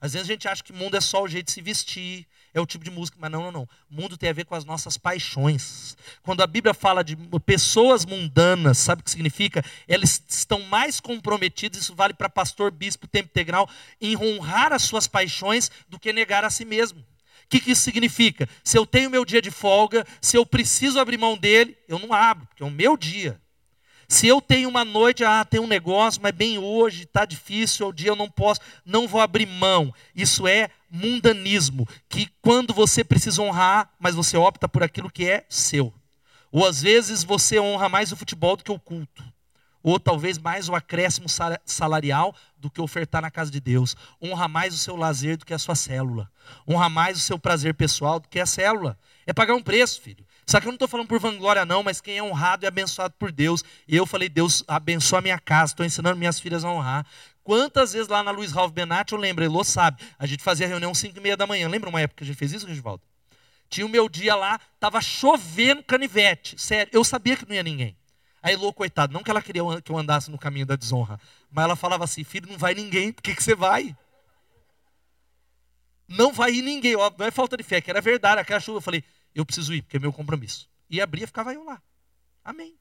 [0.00, 2.60] Às vezes a gente acha que mundo é só o jeito de se vestir, é
[2.60, 3.68] o tipo de música, mas não, não, não.
[3.88, 5.94] Mundo tem a ver com as nossas paixões.
[6.22, 9.62] Quando a Bíblia fala de pessoas mundanas, sabe o que significa?
[9.86, 13.68] Elas estão mais comprometidas, isso vale para pastor, bispo, tempo integral,
[14.00, 17.04] em honrar as suas paixões do que negar a si mesmo.
[17.50, 18.48] Que, que isso significa?
[18.62, 22.14] Se eu tenho meu dia de folga, se eu preciso abrir mão dele, eu não
[22.14, 23.40] abro, porque é o meu dia.
[24.08, 27.92] Se eu tenho uma noite, ah, tem um negócio, mas bem hoje, está difícil, o
[27.92, 29.92] dia eu não posso, não vou abrir mão.
[30.14, 35.44] Isso é mundanismo, que quando você precisa honrar, mas você opta por aquilo que é
[35.48, 35.92] seu.
[36.52, 39.24] Ou às vezes você honra mais o futebol do que o culto.
[39.82, 41.26] Ou talvez mais o acréscimo
[41.64, 43.96] salarial do que ofertar na casa de Deus.
[44.20, 46.30] Honra mais o seu lazer do que a sua célula.
[46.68, 48.98] Honra mais o seu prazer pessoal do que a célula.
[49.26, 50.24] É pagar um preço, filho.
[50.46, 53.14] Só que eu não estou falando por vanglória, não, mas quem é honrado e abençoado
[53.18, 53.62] por Deus.
[53.86, 57.06] E eu falei, Deus abençoa a minha casa, estou ensinando minhas filhas a honrar.
[57.42, 60.92] Quantas vezes lá na Luiz Ralph Benatti, eu lembro, Elô sabe, a gente fazia reunião
[60.94, 61.68] 5 e meia da manhã.
[61.68, 63.02] Lembra uma época que a gente fez isso, Regivaldo?
[63.68, 66.60] Tinha o meu dia lá, estava chovendo canivete.
[66.60, 67.96] Sério, eu sabia que não ia ninguém.
[68.42, 71.76] Aí coitado, não que ela queria que eu andasse no caminho da desonra, mas ela
[71.76, 73.94] falava assim, filho, não vai ninguém, por que, que você vai?
[76.08, 78.78] Não vai ir ninguém, ó, não é falta de fé, que era verdade, aquela chuva.
[78.78, 80.68] Eu falei, eu preciso ir, porque é meu compromisso.
[80.88, 81.80] E abria, ficava eu lá.
[82.44, 82.74] Amém.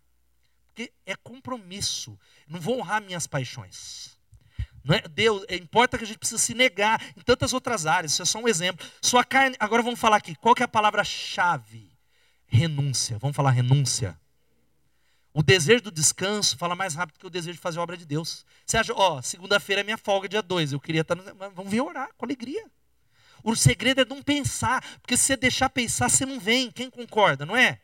[0.68, 2.18] Porque é compromisso.
[2.48, 4.18] Não vou honrar minhas paixões.
[4.84, 8.14] Não é, Deus, é, importa que a gente precisa se negar em tantas outras áreas.
[8.14, 8.86] Isso é só um exemplo.
[9.02, 9.56] Sua carne.
[9.60, 10.36] Agora vamos falar aqui.
[10.36, 11.92] Qual que é a palavra-chave?
[12.48, 13.20] Renúncia.
[13.20, 14.20] Vamos falar renúncia.
[15.34, 18.06] O desejo do descanso fala mais rápido que o desejo de fazer a obra de
[18.06, 18.46] Deus.
[18.66, 20.74] Você acha, ó, segunda-feira é minha folga, dia 2.
[20.74, 21.16] Eu queria estar.
[21.16, 21.24] No...
[21.54, 22.66] Vamos vir orar com alegria.
[23.44, 26.72] O segredo é não pensar, porque se você deixar pensar, você não vem.
[26.72, 27.80] Quem concorda, não é?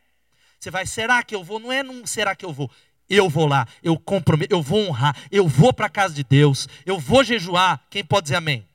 [0.58, 1.58] Você vai, será que eu vou?
[1.58, 2.70] Não é não será que eu vou.
[3.08, 6.68] Eu vou lá, eu comprometo, eu vou honrar, eu vou para a casa de Deus,
[6.84, 7.80] eu vou jejuar.
[7.88, 8.66] Quem pode dizer amém?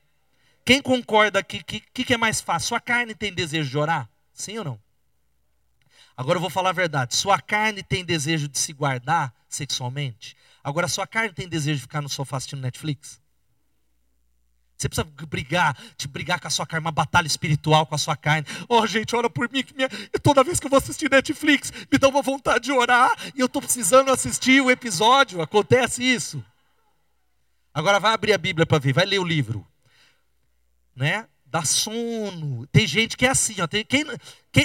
[0.64, 2.68] Quem concorda aqui, que, que, que é mais fácil?
[2.68, 4.08] Sua carne tem desejo de orar?
[4.32, 4.81] Sim ou não?
[6.16, 7.16] Agora eu vou falar a verdade.
[7.16, 10.36] Sua carne tem desejo de se guardar sexualmente?
[10.62, 13.20] Agora sua carne tem desejo de ficar no sofá assistindo Netflix?
[14.76, 18.16] Você precisa brigar, de brigar com a sua carne, uma batalha espiritual com a sua
[18.16, 18.46] carne.
[18.68, 19.88] Oh, gente, ora por mim, que minha...
[20.20, 23.46] toda vez que eu vou assistir Netflix, me dá uma vontade de orar, e eu
[23.46, 25.40] estou precisando assistir o episódio.
[25.40, 26.44] Acontece isso.
[27.72, 29.64] Agora vai abrir a Bíblia para ver, vai ler o livro.
[30.96, 31.28] Né?
[31.46, 32.66] Dá sono.
[32.66, 33.68] Tem gente que é assim, ó.
[33.68, 34.04] Tem, quem,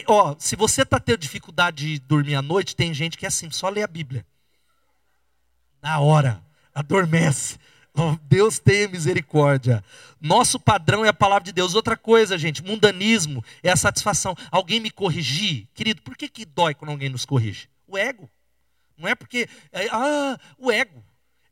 [0.07, 3.49] ó se você está tendo dificuldade de dormir à noite, tem gente que é assim,
[3.49, 4.25] só lê a Bíblia.
[5.81, 6.41] Na hora,
[6.73, 7.57] adormece.
[8.23, 9.83] Deus tenha misericórdia.
[10.21, 11.73] Nosso padrão é a palavra de Deus.
[11.73, 14.35] Outra coisa, gente, mundanismo é a satisfação.
[14.51, 15.67] Alguém me corrigir?
[15.73, 17.69] Querido, por que, que dói quando alguém nos corrige?
[17.87, 18.29] O ego.
[18.97, 19.47] Não é porque.
[19.71, 21.03] É, ah, o ego.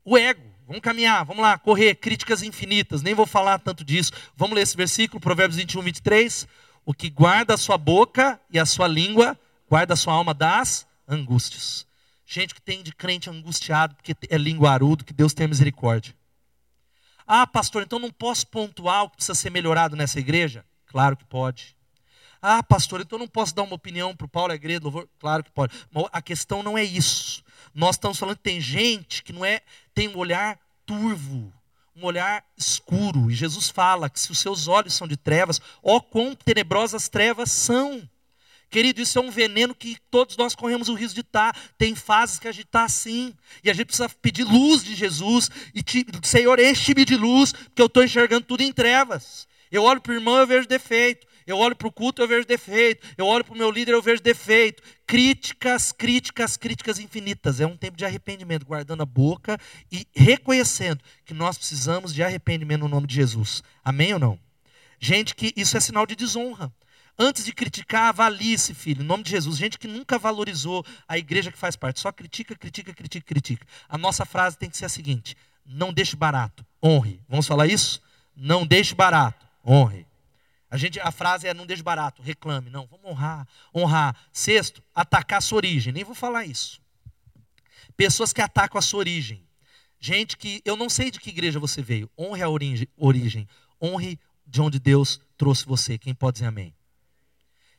[0.04, 0.54] O ego.
[0.66, 1.94] Vamos caminhar, vamos lá, correr.
[1.94, 3.02] Críticas infinitas.
[3.02, 4.12] Nem vou falar tanto disso.
[4.36, 6.46] Vamos ler esse versículo, Provérbios 21, 23.
[6.86, 9.36] O que guarda a sua boca e a sua língua,
[9.68, 11.84] guarda a sua alma das angústias.
[12.24, 16.14] Gente que tem de crente angustiado, porque é linguarudo, que Deus tenha misericórdia.
[17.26, 20.64] Ah, pastor, então não posso pontuar o que precisa ser melhorado nessa igreja?
[20.86, 21.76] Claro que pode.
[22.40, 25.08] Ah, pastor, então não posso dar uma opinião para o Paulo Agredo, louvor?
[25.18, 25.74] Claro que pode.
[26.12, 27.42] A questão não é isso.
[27.74, 29.60] Nós estamos falando que tem gente que não é,
[29.92, 31.52] tem um olhar turvo,
[31.96, 33.30] um olhar escuro.
[33.30, 37.50] E Jesus fala que se os seus olhos são de trevas, ó quão tenebrosas trevas
[37.50, 38.06] são.
[38.68, 41.56] Querido, isso é um veneno que todos nós corremos o risco de estar.
[41.78, 43.32] Tem fases que a gente está assim.
[43.64, 45.48] E a gente precisa pedir luz de Jesus.
[45.74, 49.48] E, te, Senhor, enche-me de luz, porque eu estou enxergando tudo em trevas.
[49.70, 51.26] Eu olho para o irmão, eu vejo defeito.
[51.46, 53.06] Eu olho para o culto, eu vejo defeito.
[53.16, 54.82] Eu olho para o meu líder, eu vejo defeito.
[55.06, 57.60] Críticas, críticas, críticas infinitas.
[57.60, 59.58] É um tempo de arrependimento, guardando a boca
[59.90, 63.62] e reconhecendo que nós precisamos de arrependimento no nome de Jesus.
[63.84, 64.38] Amém ou não?
[64.98, 66.72] Gente, que isso é sinal de desonra.
[67.18, 69.56] Antes de criticar, avalie-se, filho, em nome de Jesus.
[69.56, 73.66] Gente que nunca valorizou a igreja que faz parte, só critica, critica, critica, critica.
[73.88, 77.20] A nossa frase tem que ser a seguinte: não deixe barato, honre.
[77.28, 78.02] Vamos falar isso?
[78.36, 80.06] Não deixe barato, honre.
[80.70, 82.70] A, gente, a frase é não deixe barato, reclame.
[82.70, 84.16] Não, vamos honrar, honrar.
[84.32, 85.92] Sexto, atacar a sua origem.
[85.92, 86.80] Nem vou falar isso.
[87.96, 89.46] Pessoas que atacam a sua origem.
[89.98, 92.10] Gente que, eu não sei de que igreja você veio.
[92.18, 93.48] Honre a origem.
[93.80, 95.96] Honre de onde Deus trouxe você.
[95.96, 96.75] Quem pode dizer amém?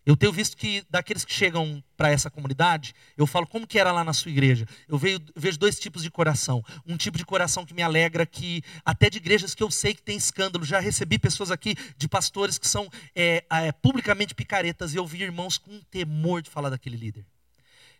[0.07, 3.91] Eu tenho visto que daqueles que chegam para essa comunidade, eu falo como que era
[3.91, 4.65] lá na sua igreja.
[4.87, 6.63] Eu vejo, vejo, dois tipos de coração.
[6.85, 10.01] Um tipo de coração que me alegra, que até de igrejas que eu sei que
[10.01, 10.63] tem escândalo.
[10.63, 15.23] Já recebi pessoas aqui de pastores que são é, é, publicamente picaretas e eu vi
[15.23, 17.25] irmãos com temor de falar daquele líder.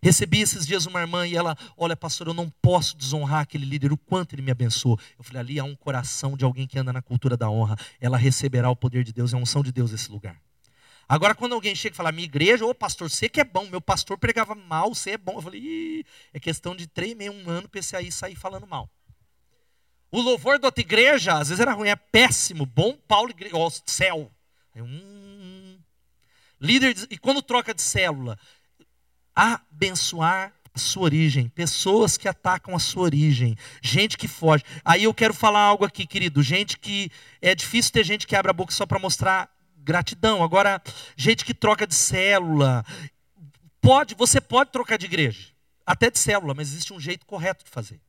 [0.01, 3.91] Recebi esses dias uma irmã e ela, olha, pastor, eu não posso desonrar aquele líder,
[3.91, 4.97] o quanto ele me abençoou.
[5.19, 7.75] Eu falei, ali há um coração de alguém que anda na cultura da honra.
[7.99, 10.46] Ela receberá o poder de Deus, é unção de Deus esse lugar.
[11.09, 13.79] Agora, quando alguém chega e fala, minha igreja, ô pastor, você que é bom, meu
[13.79, 15.35] pastor pregava mal, você é bom.
[15.35, 18.89] Eu falei, é questão de três meio, um ano para esse aí sair falando mal.
[20.11, 23.69] O louvor da outra igreja, às vezes era ruim, é péssimo, bom, Paulo, igreja, ó,
[23.85, 24.31] céu.
[24.75, 25.79] Hum,
[26.59, 28.37] líder, de, e quando troca de célula,
[29.33, 34.63] abençoar a sua origem, pessoas que atacam a sua origem, gente que foge.
[34.83, 37.09] Aí eu quero falar algo aqui, querido, gente que
[37.41, 39.49] é difícil ter gente que abre a boca só para mostrar
[39.87, 40.43] gratidão.
[40.43, 40.81] Agora,
[41.15, 42.85] gente que troca de célula,
[43.79, 45.53] pode, você pode trocar de igreja,
[45.85, 48.01] até de célula, mas existe um jeito correto de fazer.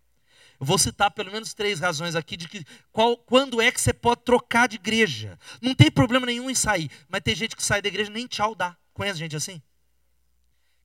[0.58, 3.92] Eu vou citar pelo menos três razões aqui de que qual, quando é que você
[3.92, 5.38] pode trocar de igreja.
[5.62, 8.26] Não tem problema nenhum em sair, mas tem gente que sai da igreja e nem
[8.26, 8.76] tchau dá.
[8.92, 9.62] Conhece gente assim?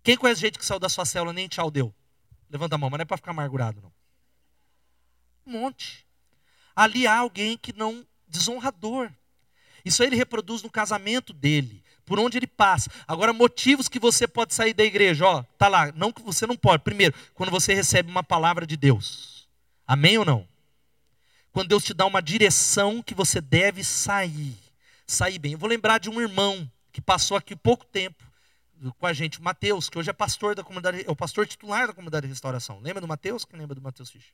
[0.04, 1.92] Quem conhece gente que saiu da sua célula nem tchau deu?
[2.52, 3.92] Levanta a mão, mas não é para ficar amargurado, não.
[5.48, 6.06] Um monte.
[6.76, 9.12] Ali há alguém que não desonrador.
[9.84, 12.90] Isso aí ele reproduz no casamento dele, por onde ele passa.
[13.08, 15.92] Agora, motivos que você pode sair da igreja, ó, tá lá.
[15.94, 16.84] Não que você não pode.
[16.84, 19.48] Primeiro, quando você recebe uma palavra de Deus.
[19.86, 20.48] Amém ou não?
[21.52, 24.58] Quando Deus te dá uma direção que você deve sair.
[25.06, 25.54] Sair bem.
[25.54, 28.24] Eu vou lembrar de um irmão que passou aqui pouco tempo
[28.92, 31.88] com a gente, o Mateus, que hoje é pastor da comunidade, é o pastor titular
[31.88, 32.80] da comunidade de restauração.
[32.80, 33.46] Lembra do Mateus?
[33.46, 34.34] Quem lembra do Mateus Fischer?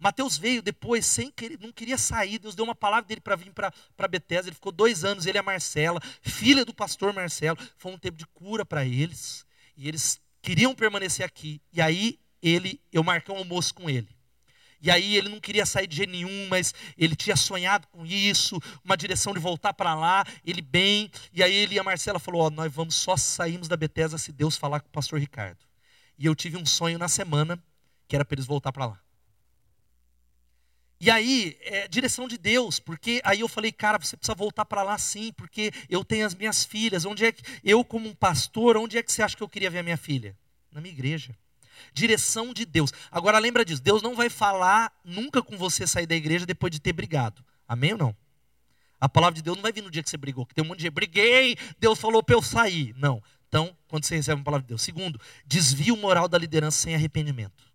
[0.00, 2.38] Mateus veio depois, sem querer, não queria sair.
[2.38, 4.48] Deus deu uma palavra dele para vir para Bethesda.
[4.48, 7.58] Ele ficou dois anos, ele a Marcela, filha do pastor Marcelo.
[7.76, 9.44] Foi um tempo de cura para eles.
[9.76, 11.60] E eles queriam permanecer aqui.
[11.70, 14.08] E aí ele, eu marquei um almoço com ele.
[14.82, 18.58] E aí ele não queria sair de jeito nenhum, mas ele tinha sonhado com isso,
[18.82, 21.10] uma direção de voltar para lá, ele bem.
[21.34, 24.32] E aí ele e a Marcela falou: "Ó, nós vamos só saímos da Bethesda se
[24.32, 25.58] Deus falar com o pastor Ricardo".
[26.18, 27.62] E eu tive um sonho na semana
[28.08, 29.00] que era para eles voltar para lá.
[31.00, 34.82] E aí, é, direção de Deus, porque aí eu falei, cara, você precisa voltar para
[34.82, 37.06] lá sim, porque eu tenho as minhas filhas.
[37.06, 39.70] Onde é que eu, como um pastor, onde é que você acha que eu queria
[39.70, 40.36] ver a minha filha?
[40.70, 41.34] Na minha igreja.
[41.94, 42.92] Direção de Deus.
[43.10, 46.78] Agora lembra disso, Deus não vai falar nunca com você sair da igreja depois de
[46.78, 47.42] ter brigado.
[47.66, 48.16] Amém ou não?
[49.00, 50.68] A palavra de Deus não vai vir no dia que você brigou, que tem um
[50.68, 52.94] monte de briguei, Deus falou para eu sair.
[52.98, 53.22] Não.
[53.48, 54.82] Então, quando você recebe uma palavra de Deus.
[54.82, 57.69] Segundo, desvio moral da liderança sem arrependimento.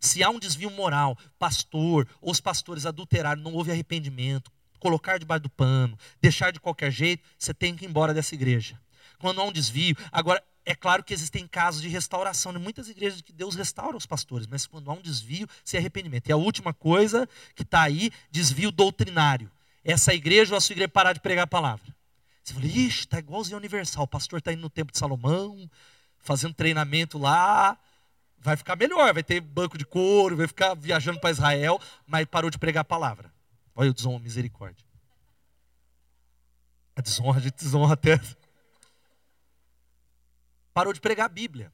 [0.00, 5.50] Se há um desvio moral, pastor os pastores adulteraram, não houve arrependimento, colocar debaixo do
[5.50, 8.78] pano, deixar de qualquer jeito, você tem que ir embora dessa igreja.
[9.18, 13.22] Quando há um desvio, agora é claro que existem casos de restauração, em muitas igrejas
[13.22, 16.28] que Deus restaura os pastores, mas quando há um desvio, se arrependimento.
[16.28, 19.50] E a última coisa que está aí, desvio doutrinário.
[19.84, 21.94] Essa igreja ou a sua igreja parar de pregar a palavra.
[22.42, 24.04] Você fala, ixi, está igualzinho universal.
[24.04, 25.70] O pastor está indo no templo de Salomão,
[26.18, 27.78] fazendo treinamento lá,
[28.46, 32.48] vai ficar melhor, vai ter banco de couro, vai ficar viajando para Israel, mas parou
[32.48, 33.32] de pregar a palavra.
[33.74, 34.86] Olha o desonra, misericórdia.
[36.94, 38.20] A desonra, a gente desonra até.
[40.72, 41.72] Parou de pregar a Bíblia.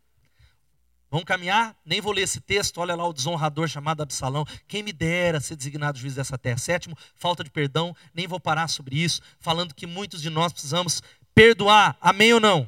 [1.10, 1.76] Vamos caminhar?
[1.84, 2.78] Nem vou ler esse texto.
[2.78, 4.46] Olha lá o desonrador chamado Absalão.
[4.66, 6.56] Quem me dera ser designado juiz dessa terra.
[6.56, 7.94] Sétimo, falta de perdão.
[8.14, 9.20] Nem vou parar sobre isso.
[9.38, 11.02] Falando que muitos de nós precisamos
[11.34, 11.98] perdoar.
[12.00, 12.66] Amém ou não?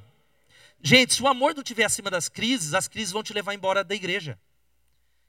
[0.87, 3.83] Gente, se o amor não estiver acima das crises, as crises vão te levar embora
[3.83, 4.39] da igreja.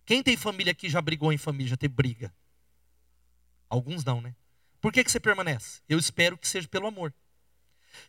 [0.06, 2.36] Quem tem família aqui já brigou em família, já teve briga?
[3.70, 4.36] Alguns não, né?
[4.82, 5.80] Por que, que você permanece?
[5.88, 7.14] Eu espero que seja pelo amor.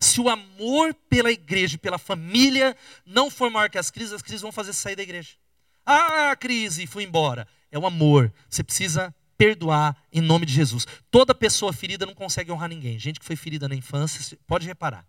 [0.01, 2.77] Se o amor pela igreja e pela família
[3.07, 5.37] não for maior que as crises, as crises vão fazer sair da igreja.
[5.87, 7.47] Ah, crise, fui embora.
[7.71, 8.35] É o amor.
[8.51, 10.85] Você precisa perdoar em nome de Jesus.
[11.13, 12.99] Toda pessoa ferida não consegue honrar ninguém.
[12.99, 15.07] Gente que foi ferida na infância, pode reparar.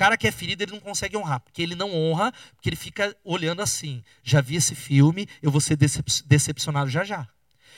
[0.00, 3.14] Cara que é ferido, ele não consegue honrar, porque ele não honra, porque ele fica
[3.22, 4.02] olhando assim.
[4.22, 7.28] Já vi esse filme, eu vou ser decep decepcionado já já.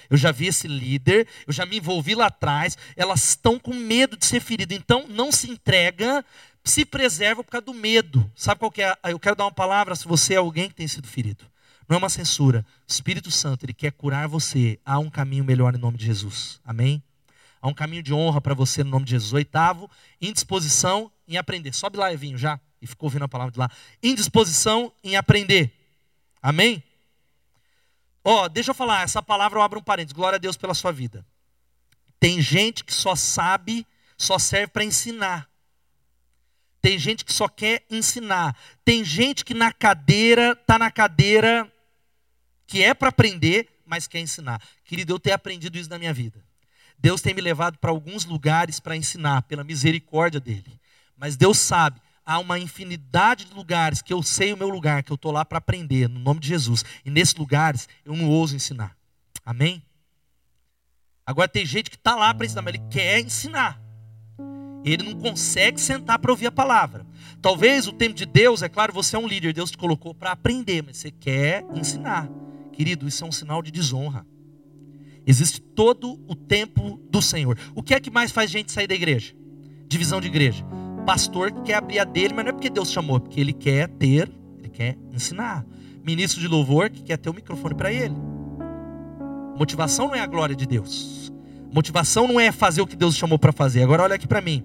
[0.09, 4.17] Eu já vi esse líder, eu já me envolvi lá atrás, elas estão com medo
[4.17, 4.79] de ser feridas.
[4.79, 6.25] Então, não se entrega,
[6.63, 8.31] se preserva por causa do medo.
[8.37, 8.97] Sabe qual que é?
[9.03, 11.45] Eu quero dar uma palavra se você é alguém que tem sido ferido.
[11.89, 12.65] Não é uma censura.
[12.89, 14.79] O Espírito Santo, ele quer curar você.
[14.87, 16.61] Há um caminho melhor em nome de Jesus.
[16.65, 17.03] Amém?
[17.63, 19.33] Há um caminho de honra para você no nome de Jesus.
[19.33, 19.89] Oitavo,
[20.21, 21.73] indisposição em aprender.
[21.73, 22.61] Sobe lá, Evinho, já.
[22.81, 23.71] E ficou ouvindo a palavra de lá.
[24.03, 25.73] Indisposição em aprender.
[26.43, 26.83] Amém?
[28.25, 30.13] Ó, oh, deixa eu falar, essa palavra eu abro um parênteses.
[30.13, 31.25] Glória a Deus pela sua vida.
[32.19, 33.87] Tem gente que só sabe,
[34.19, 35.49] só serve para ensinar.
[36.81, 38.57] Tem gente que só quer ensinar.
[38.85, 41.73] Tem gente que na cadeira, tá na cadeira
[42.67, 44.61] que é para aprender, mas quer ensinar.
[44.85, 46.42] Querido, eu tenho aprendido isso na minha vida.
[47.03, 50.81] Deus tem me levado para alguns lugares para ensinar, pela misericórdia dele.
[51.17, 55.11] Mas Deus sabe, há uma infinidade de lugares que eu sei o meu lugar, que
[55.11, 56.85] eu estou lá para aprender, no nome de Jesus.
[57.05, 58.97] E nesses lugares eu não ouso ensinar.
[59.45, 59.83] Amém?
[61.27, 63.83] Agora tem gente que está lá para ensinar, mas ele quer ensinar.
[64.85, 67.05] Ele não consegue sentar para ouvir a palavra.
[67.41, 70.31] Talvez o tempo de Deus, é claro, você é um líder, Deus te colocou para
[70.31, 72.29] aprender, mas você quer ensinar.
[72.73, 74.25] Querido, isso é um sinal de desonra.
[75.27, 77.59] Existe todo o tempo do Senhor.
[77.75, 79.35] O que é que mais faz gente sair da igreja?
[79.89, 80.65] Divisão de igreja
[81.05, 83.53] pastor que quer abrir a dele, mas não é porque Deus chamou, é porque ele
[83.53, 85.65] quer ter, ele quer ensinar.
[86.05, 88.15] Ministro de louvor que quer ter o microfone para ele.
[89.57, 91.33] Motivação não é a glória de Deus.
[91.73, 93.83] Motivação não é fazer o que Deus chamou para fazer.
[93.83, 94.65] Agora olha aqui para mim.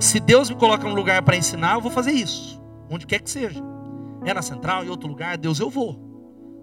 [0.00, 3.30] Se Deus me coloca num lugar para ensinar, eu vou fazer isso, onde quer que
[3.30, 3.62] seja.
[4.24, 6.10] É na central, em outro lugar, Deus eu vou.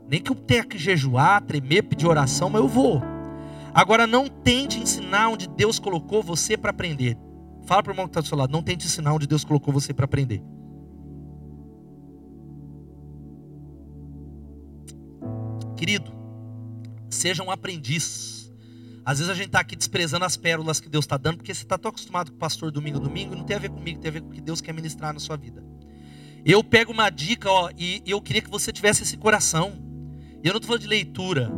[0.10, 3.02] Nem que eu tenha que jejuar, tremer, pedir oração, mas eu vou.
[3.80, 7.18] Agora não tente ensinar onde Deus colocou você para aprender.
[7.66, 9.74] Fala para o irmão que está do seu lado, não tente ensinar onde Deus colocou
[9.74, 10.44] você para aprender.
[15.78, 16.12] Querido,
[17.10, 18.52] seja um aprendiz.
[19.06, 21.64] Às vezes a gente está aqui desprezando as pérolas que Deus está dando, porque você
[21.64, 24.12] está tão acostumado com o pastor domingo domingo, não tem a ver comigo, tem a
[24.12, 25.64] ver com o que Deus quer ministrar na sua vida.
[26.44, 29.72] Eu pego uma dica, ó, e, eu queria que você tivesse esse coração.
[30.44, 31.50] E eu não estou falando de leitura,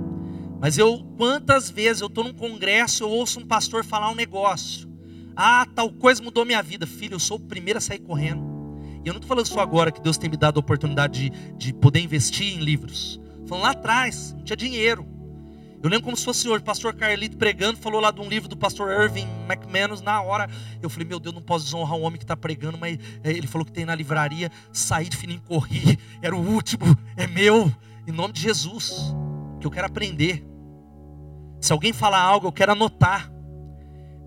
[0.62, 4.88] mas eu, quantas vezes eu estou num congresso, eu ouço um pastor falar um negócio.
[5.36, 6.86] Ah, tal coisa mudou minha vida.
[6.86, 8.44] Filho, eu sou o primeiro a sair correndo.
[9.04, 11.54] E eu não estou falando só agora que Deus tem me dado a oportunidade de,
[11.58, 13.20] de poder investir em livros.
[13.48, 15.04] Falando lá atrás, não tinha dinheiro.
[15.82, 18.56] Eu lembro como se fosse o pastor Carlito pregando, falou lá de um livro do
[18.56, 20.48] pastor Irving McManus, na hora,
[20.80, 23.48] eu falei, meu Deus, não posso desonrar um homem que está pregando, mas é, ele
[23.48, 26.86] falou que tem na livraria, saí de fininho, corri, era o último,
[27.18, 27.74] é meu,
[28.08, 29.12] em nome de Jesus,
[29.60, 30.51] que eu quero aprender.
[31.62, 33.32] Se alguém falar algo, eu quero anotar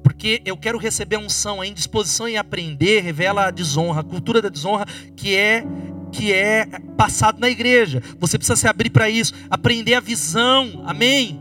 [0.05, 4.43] porque eu quero receber a unção, a indisposição em aprender revela a desonra, a cultura
[4.43, 4.85] da desonra
[5.17, 5.65] que é
[6.13, 6.67] que é
[6.97, 8.01] passado na igreja.
[8.21, 10.85] Você precisa se abrir para isso, aprender a visão.
[10.87, 11.41] Amém.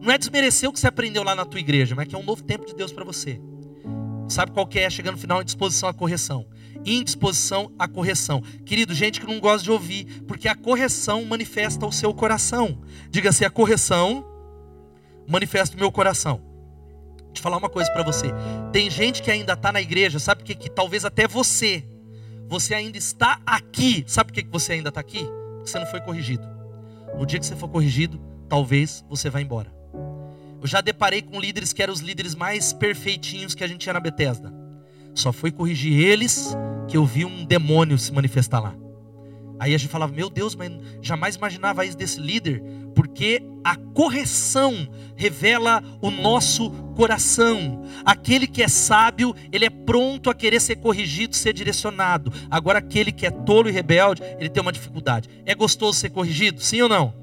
[0.00, 2.18] Não é desmerecer o que você aprendeu lá na tua igreja, mas é que é
[2.18, 3.40] um novo tempo de Deus para você.
[4.28, 4.88] Sabe qual que é?
[4.88, 6.46] Chegando no final, indisposição à correção.
[6.84, 8.40] Indisposição à correção.
[8.64, 12.80] Querido, gente que não gosta de ouvir, porque a correção manifesta o seu coração.
[13.10, 14.24] Diga-se, a correção
[15.28, 16.40] manifesta o meu coração
[17.36, 18.28] te falar uma coisa para você.
[18.72, 21.84] Tem gente que ainda está na igreja, sabe que, que talvez até você,
[22.48, 24.02] você ainda está aqui.
[24.06, 25.24] Sabe por que, que você ainda está aqui?
[25.24, 26.46] Porque você não foi corrigido.
[27.16, 29.72] No dia que você for corrigido, talvez você vá embora.
[30.60, 33.92] Eu já deparei com líderes que eram os líderes mais perfeitinhos que a gente tinha
[33.92, 34.52] na Bethesda.
[35.14, 36.56] Só foi corrigir eles
[36.88, 38.74] que eu vi um demônio se manifestar lá.
[39.58, 42.62] Aí a gente falava, meu Deus, mas jamais imaginava isso desse líder,
[42.94, 47.82] porque a correção revela o nosso coração.
[48.04, 52.32] Aquele que é sábio, ele é pronto a querer ser corrigido, ser direcionado.
[52.50, 55.28] Agora, aquele que é tolo e rebelde, ele tem uma dificuldade.
[55.44, 56.60] É gostoso ser corrigido?
[56.60, 57.14] Sim ou não?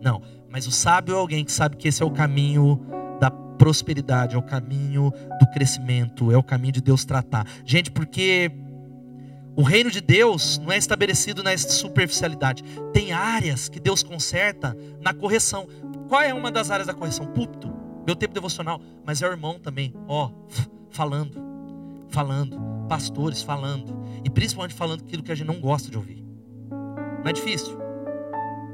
[0.00, 0.22] Não.
[0.50, 2.78] Mas o sábio é alguém que sabe que esse é o caminho
[3.18, 5.10] da prosperidade, é o caminho
[5.40, 7.46] do crescimento, é o caminho de Deus tratar.
[7.64, 8.50] Gente, porque
[9.54, 12.62] o reino de Deus não é estabelecido na superficialidade.
[12.92, 15.66] Tem áreas que Deus conserta na correção.
[16.08, 17.26] Qual é uma das áreas da correção?
[17.26, 17.72] Púlpito,
[18.06, 18.80] meu tempo devocional.
[19.04, 20.30] Mas é o irmão também, ó,
[20.90, 21.38] falando,
[22.08, 24.02] falando, pastores falando.
[24.24, 26.24] E principalmente falando aquilo que a gente não gosta de ouvir.
[26.70, 27.76] Não é difícil?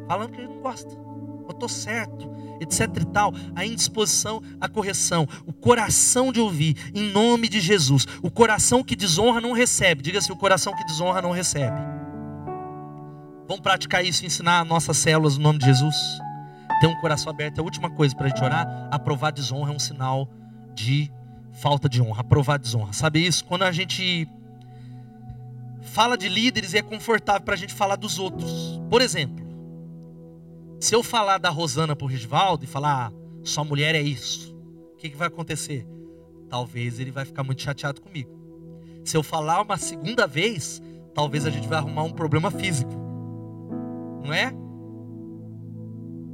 [0.07, 1.08] Falando que a gente não gosta.
[1.49, 2.31] Eu estou certo,
[2.61, 3.33] etc e tal.
[3.55, 8.07] A indisposição, a correção, o coração de ouvir, em nome de Jesus.
[8.23, 10.03] O coração que desonra não recebe.
[10.03, 11.81] Diga-se, o coração que desonra não recebe.
[13.47, 15.97] Vamos praticar isso ensinar nossas células no nome de Jesus?
[16.81, 18.89] Ter um coração aberto é a última coisa para a gente orar.
[18.91, 20.29] Aprovar desonra é um sinal
[20.75, 21.11] de
[21.55, 22.21] falta de honra.
[22.21, 22.93] Aprovar desonra.
[22.93, 23.45] Sabe isso?
[23.45, 24.29] Quando a gente
[25.83, 28.81] fala de líderes é confortável para a gente falar dos outros.
[28.91, 29.48] Por exemplo,
[30.81, 33.13] se eu falar da Rosana para o Risvaldo e falar, ah,
[33.43, 34.55] sua mulher é isso,
[34.93, 35.87] o que, que vai acontecer?
[36.49, 38.31] Talvez ele vai ficar muito chateado comigo.
[39.05, 40.83] Se eu falar uma segunda vez,
[41.15, 42.93] talvez a gente vai arrumar um problema físico.
[44.23, 44.53] Não é?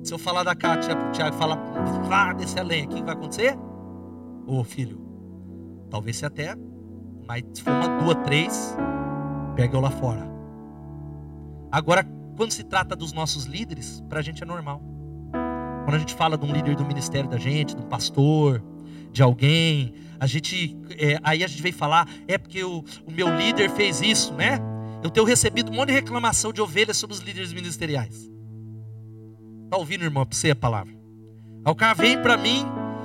[0.02, 1.56] Se eu falar da Kátia para o Tiago e falar,
[2.06, 3.56] vá descer a lenha, o que, que vai acontecer?
[4.46, 5.00] Ô filho,
[5.88, 6.54] talvez se até,
[7.26, 8.76] mas se for uma, duas, três,
[9.56, 10.28] pega eu lá fora.
[11.72, 14.82] Agora, quando se trata dos nossos líderes, para a gente é normal.
[15.84, 18.62] Quando a gente fala de um líder do ministério da gente, de um pastor,
[19.12, 23.34] de alguém, a gente, é, aí a gente vem falar, é porque o, o meu
[23.36, 24.58] líder fez isso, né?
[25.02, 28.30] Eu tenho recebido um monte de reclamação de ovelhas sobre os líderes ministeriais.
[29.64, 30.94] Está ouvindo, irmão, para você a palavra?
[31.64, 32.64] Aí o cara vem para mim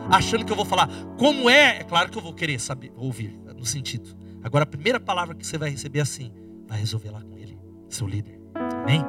[0.09, 3.37] achando que eu vou falar como é, é claro que eu vou querer saber, ouvir,
[3.57, 4.15] no sentido.
[4.41, 6.31] Agora a primeira palavra que você vai receber é assim,
[6.67, 7.59] vai resolver lá com ele,
[7.89, 8.38] seu líder.
[8.83, 9.03] Amém?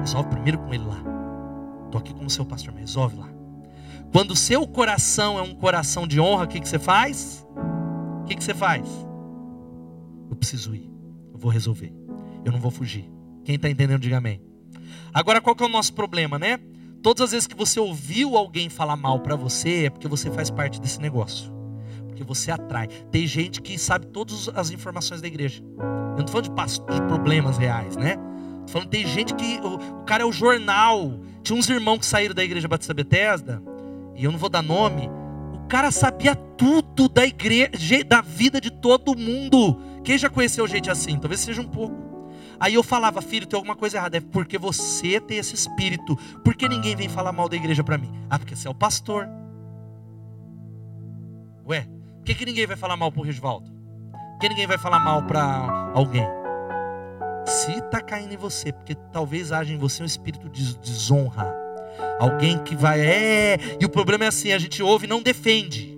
[0.00, 1.02] Resolve primeiro com ele lá.
[1.86, 3.28] Estou aqui como seu pastor, mas resolve lá.
[4.12, 7.46] Quando o seu coração é um coração de honra, o que, que você faz?
[8.22, 8.88] O que, que você faz?
[10.30, 10.90] Eu preciso ir.
[11.32, 11.92] Eu vou resolver.
[12.44, 13.10] Eu não vou fugir.
[13.44, 14.40] Quem está entendendo, diga amém.
[15.12, 16.58] Agora, qual que é o nosso problema, né?
[17.02, 20.50] Todas as vezes que você ouviu alguém falar mal para você, é porque você faz
[20.50, 21.52] parte desse negócio.
[22.06, 22.86] Porque você atrai.
[23.10, 25.62] Tem gente que sabe todas as informações da igreja.
[25.62, 28.16] Eu não estou falando de, de problemas reais, né?
[28.66, 29.58] Falando, tem gente que.
[29.58, 31.18] O, o, cara é o jornal.
[31.42, 33.62] Tinha uns irmãos que saíram da igreja Batista Betesda,
[34.16, 35.10] e eu não vou dar nome.
[35.52, 39.80] O cara sabia tudo da igreja, da vida de todo mundo.
[40.02, 41.18] Quem já conheceu gente assim?
[41.18, 42.04] Talvez seja um pouco.
[42.60, 44.18] Aí eu falava, filho, tem alguma coisa errada.
[44.18, 46.16] É porque você tem esse espírito.
[46.44, 48.12] Por que ninguém vem falar mal da igreja para mim?
[48.30, 49.28] Ah, porque você é o pastor.
[51.66, 51.82] Ué,
[52.18, 53.70] por que, que ninguém vai falar mal pro Regivaldo?
[54.32, 56.43] Por que ninguém vai falar mal para alguém?
[57.94, 61.54] Está caindo em você, porque talvez haja em você um espírito de desonra.
[62.18, 63.56] Alguém que vai, é.
[63.80, 65.96] E o problema é assim: a gente ouve e não defende.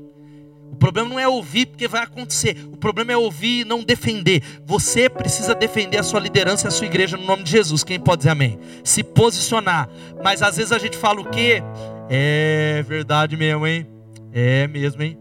[0.71, 2.69] O problema não é ouvir porque vai acontecer.
[2.71, 4.43] O problema é ouvir e não defender.
[4.67, 7.83] Você precisa defender a sua liderança e a sua igreja no nome de Jesus.
[7.83, 8.59] Quem pode dizer amém?
[8.85, 9.89] Se posicionar.
[10.23, 11.63] Mas às vezes a gente fala o quê?
[12.11, 13.87] É verdade mesmo, hein?
[14.35, 15.19] É mesmo, hein?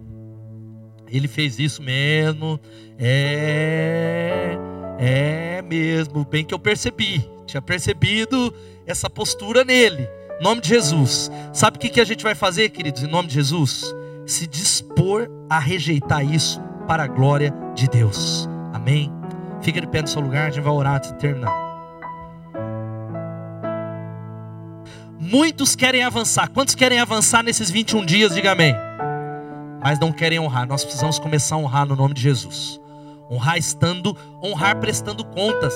[1.10, 2.60] Ele fez isso mesmo.
[3.00, 4.75] É.
[4.98, 7.30] É mesmo, bem que eu percebi.
[7.46, 8.54] Tinha percebido
[8.86, 10.08] essa postura nele.
[10.40, 11.32] Em nome de Jesus.
[11.54, 13.94] Sabe o que, a gente vai fazer, queridos, em nome de Jesus?
[14.26, 18.50] Se dispor a rejeitar isso para a glória de Deus.
[18.74, 19.12] Amém?
[19.62, 21.54] Fica de pé no seu lugar, a gente vai orar de terminar.
[25.20, 26.50] Muitos querem avançar.
[26.50, 28.34] Quantos querem avançar nesses 21 dias?
[28.34, 28.76] Diga amém.
[29.82, 30.68] Mas não querem honrar.
[30.68, 32.80] Nós precisamos começar a honrar no nome de Jesus.
[33.30, 35.74] Honrar estando, honrar prestando contas.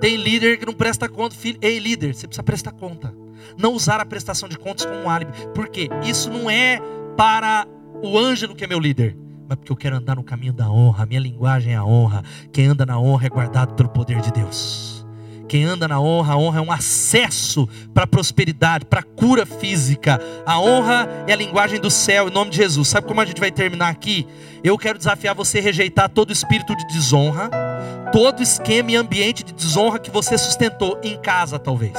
[0.00, 1.58] Tem líder que não presta conta, filho.
[1.60, 3.14] Ei, líder, você precisa prestar conta.
[3.56, 5.32] Não usar a prestação de contas como um álibi.
[5.54, 5.88] Por quê?
[6.04, 6.80] Isso não é
[7.16, 7.66] para
[8.02, 9.16] o Ângelo que é meu líder,
[9.48, 11.06] mas porque eu quero andar no caminho da honra.
[11.06, 12.22] Minha linguagem é a honra.
[12.52, 15.01] Quem anda na honra é guardado pelo poder de Deus.
[15.52, 19.44] Quem anda na honra, a honra é um acesso para a prosperidade, para a cura
[19.44, 20.18] física.
[20.46, 22.88] A honra é a linguagem do céu, em nome de Jesus.
[22.88, 24.26] Sabe como a gente vai terminar aqui?
[24.64, 27.50] Eu quero desafiar você a rejeitar todo espírito de desonra,
[28.10, 31.98] todo esquema e ambiente de desonra que você sustentou em casa, talvez.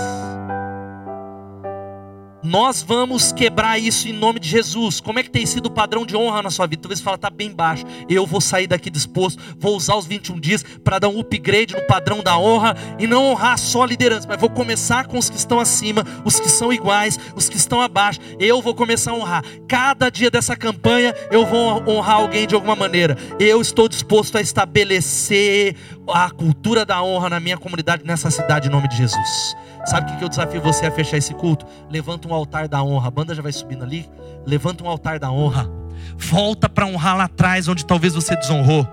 [2.43, 4.99] Nós vamos quebrar isso em nome de Jesus.
[4.99, 6.81] Como é que tem sido o padrão de honra na sua vida?
[6.81, 7.85] Talvez você fala, está bem baixo.
[8.09, 11.81] Eu vou sair daqui disposto, vou usar os 21 dias para dar um upgrade no
[11.87, 15.37] padrão da honra e não honrar só a liderança, mas vou começar com os que
[15.37, 18.19] estão acima, os que são iguais, os que estão abaixo.
[18.37, 19.43] Eu vou começar a honrar.
[19.65, 23.17] Cada dia dessa campanha eu vou honrar alguém de alguma maneira.
[23.39, 25.77] Eu estou disposto a estabelecer
[26.07, 29.55] a cultura da honra na minha comunidade, nessa cidade, em nome de Jesus.
[29.85, 31.65] Sabe o que eu desafio você a fechar esse culto?
[31.89, 33.07] Levanta um altar da honra.
[33.07, 34.09] A banda já vai subindo ali.
[34.45, 35.69] Levanta um altar da honra.
[36.17, 38.87] Volta para honrar lá atrás, onde talvez você desonrou.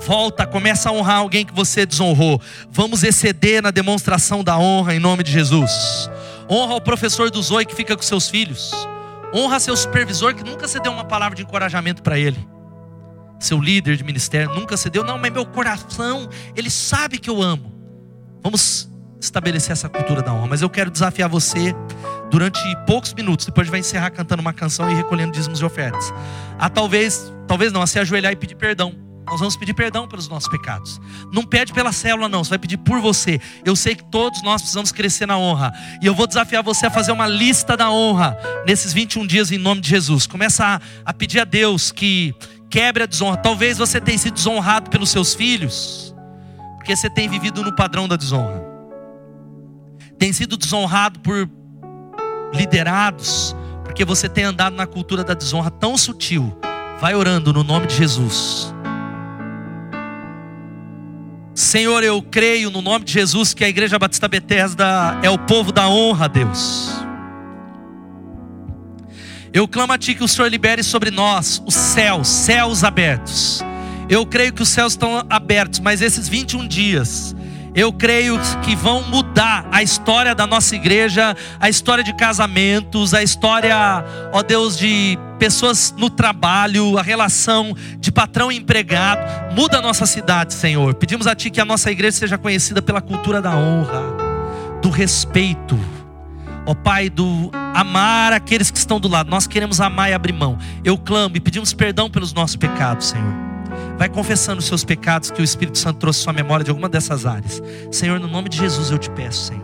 [0.00, 2.40] Volta, começa a honrar alguém que você desonrou.
[2.70, 6.10] Vamos exceder na demonstração da honra em nome de Jesus.
[6.48, 8.72] Honra o professor do Zoe que fica com seus filhos.
[9.32, 12.38] Honra seu supervisor que nunca você deu uma palavra de encorajamento para ele.
[13.40, 17.42] Seu líder de ministério nunca você deu, não, mas meu coração, ele sabe que eu
[17.42, 17.72] amo.
[18.42, 20.48] Vamos estabelecer essa cultura da honra.
[20.48, 21.74] Mas eu quero desafiar você
[22.30, 26.12] durante poucos minutos, depois vai encerrar cantando uma canção e recolhendo dízimos e ofertas.
[26.58, 28.94] A talvez, talvez não, a se ajoelhar e pedir perdão.
[29.26, 31.00] Nós vamos pedir perdão pelos nossos pecados.
[31.32, 32.42] Não pede pela célula, não.
[32.42, 33.40] Você vai pedir por você.
[33.64, 35.72] Eu sei que todos nós precisamos crescer na honra.
[36.02, 38.36] E eu vou desafiar você a fazer uma lista da honra
[38.66, 40.26] nesses 21 dias em nome de Jesus.
[40.26, 42.34] Começa a, a pedir a Deus que
[42.70, 43.36] quebre a desonra.
[43.36, 46.14] Talvez você tenha sido desonrado pelos seus filhos,
[46.76, 48.64] porque você tem vivido no padrão da desonra.
[50.16, 51.50] Tem sido desonrado por
[52.54, 53.54] liderados,
[53.84, 56.56] porque você tem andado na cultura da desonra tão sutil.
[57.00, 58.72] Vai orando no nome de Jesus.
[61.54, 65.72] Senhor, eu creio no nome de Jesus que a Igreja Batista Betesda é o povo
[65.72, 67.09] da honra, Deus.
[69.52, 73.64] Eu clamo a Ti que o Senhor libere sobre nós os céus, céus abertos.
[74.08, 77.34] Eu creio que os céus estão abertos, mas esses 21 dias,
[77.74, 83.24] eu creio que vão mudar a história da nossa igreja, a história de casamentos, a
[83.24, 89.54] história, ó Deus, de pessoas no trabalho, a relação de patrão e empregado.
[89.54, 90.94] Muda a nossa cidade, Senhor.
[90.94, 94.02] Pedimos a Ti que a nossa igreja seja conhecida pela cultura da honra,
[94.80, 95.78] do respeito.
[96.66, 99.30] Ó Pai, do amar aqueles que estão do lado.
[99.30, 100.58] Nós queremos amar e abrir mão.
[100.84, 103.50] Eu clamo e pedimos perdão pelos nossos pecados, Senhor.
[103.98, 107.26] Vai confessando os seus pecados que o Espírito Santo trouxe sua memória de alguma dessas
[107.26, 107.62] áreas.
[107.90, 109.62] Senhor, no nome de Jesus eu te peço, Senhor.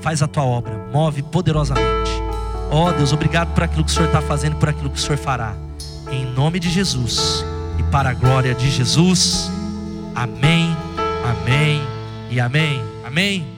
[0.00, 2.10] Faz a tua obra, move poderosamente.
[2.70, 5.00] Ó oh, Deus, obrigado por aquilo que o Senhor está fazendo, por aquilo que o
[5.00, 5.54] Senhor fará.
[6.10, 7.44] Em nome de Jesus
[7.78, 9.50] e para a glória de Jesus.
[10.14, 10.76] Amém,
[11.24, 11.82] amém
[12.30, 12.82] e amém.
[13.04, 13.55] Amém.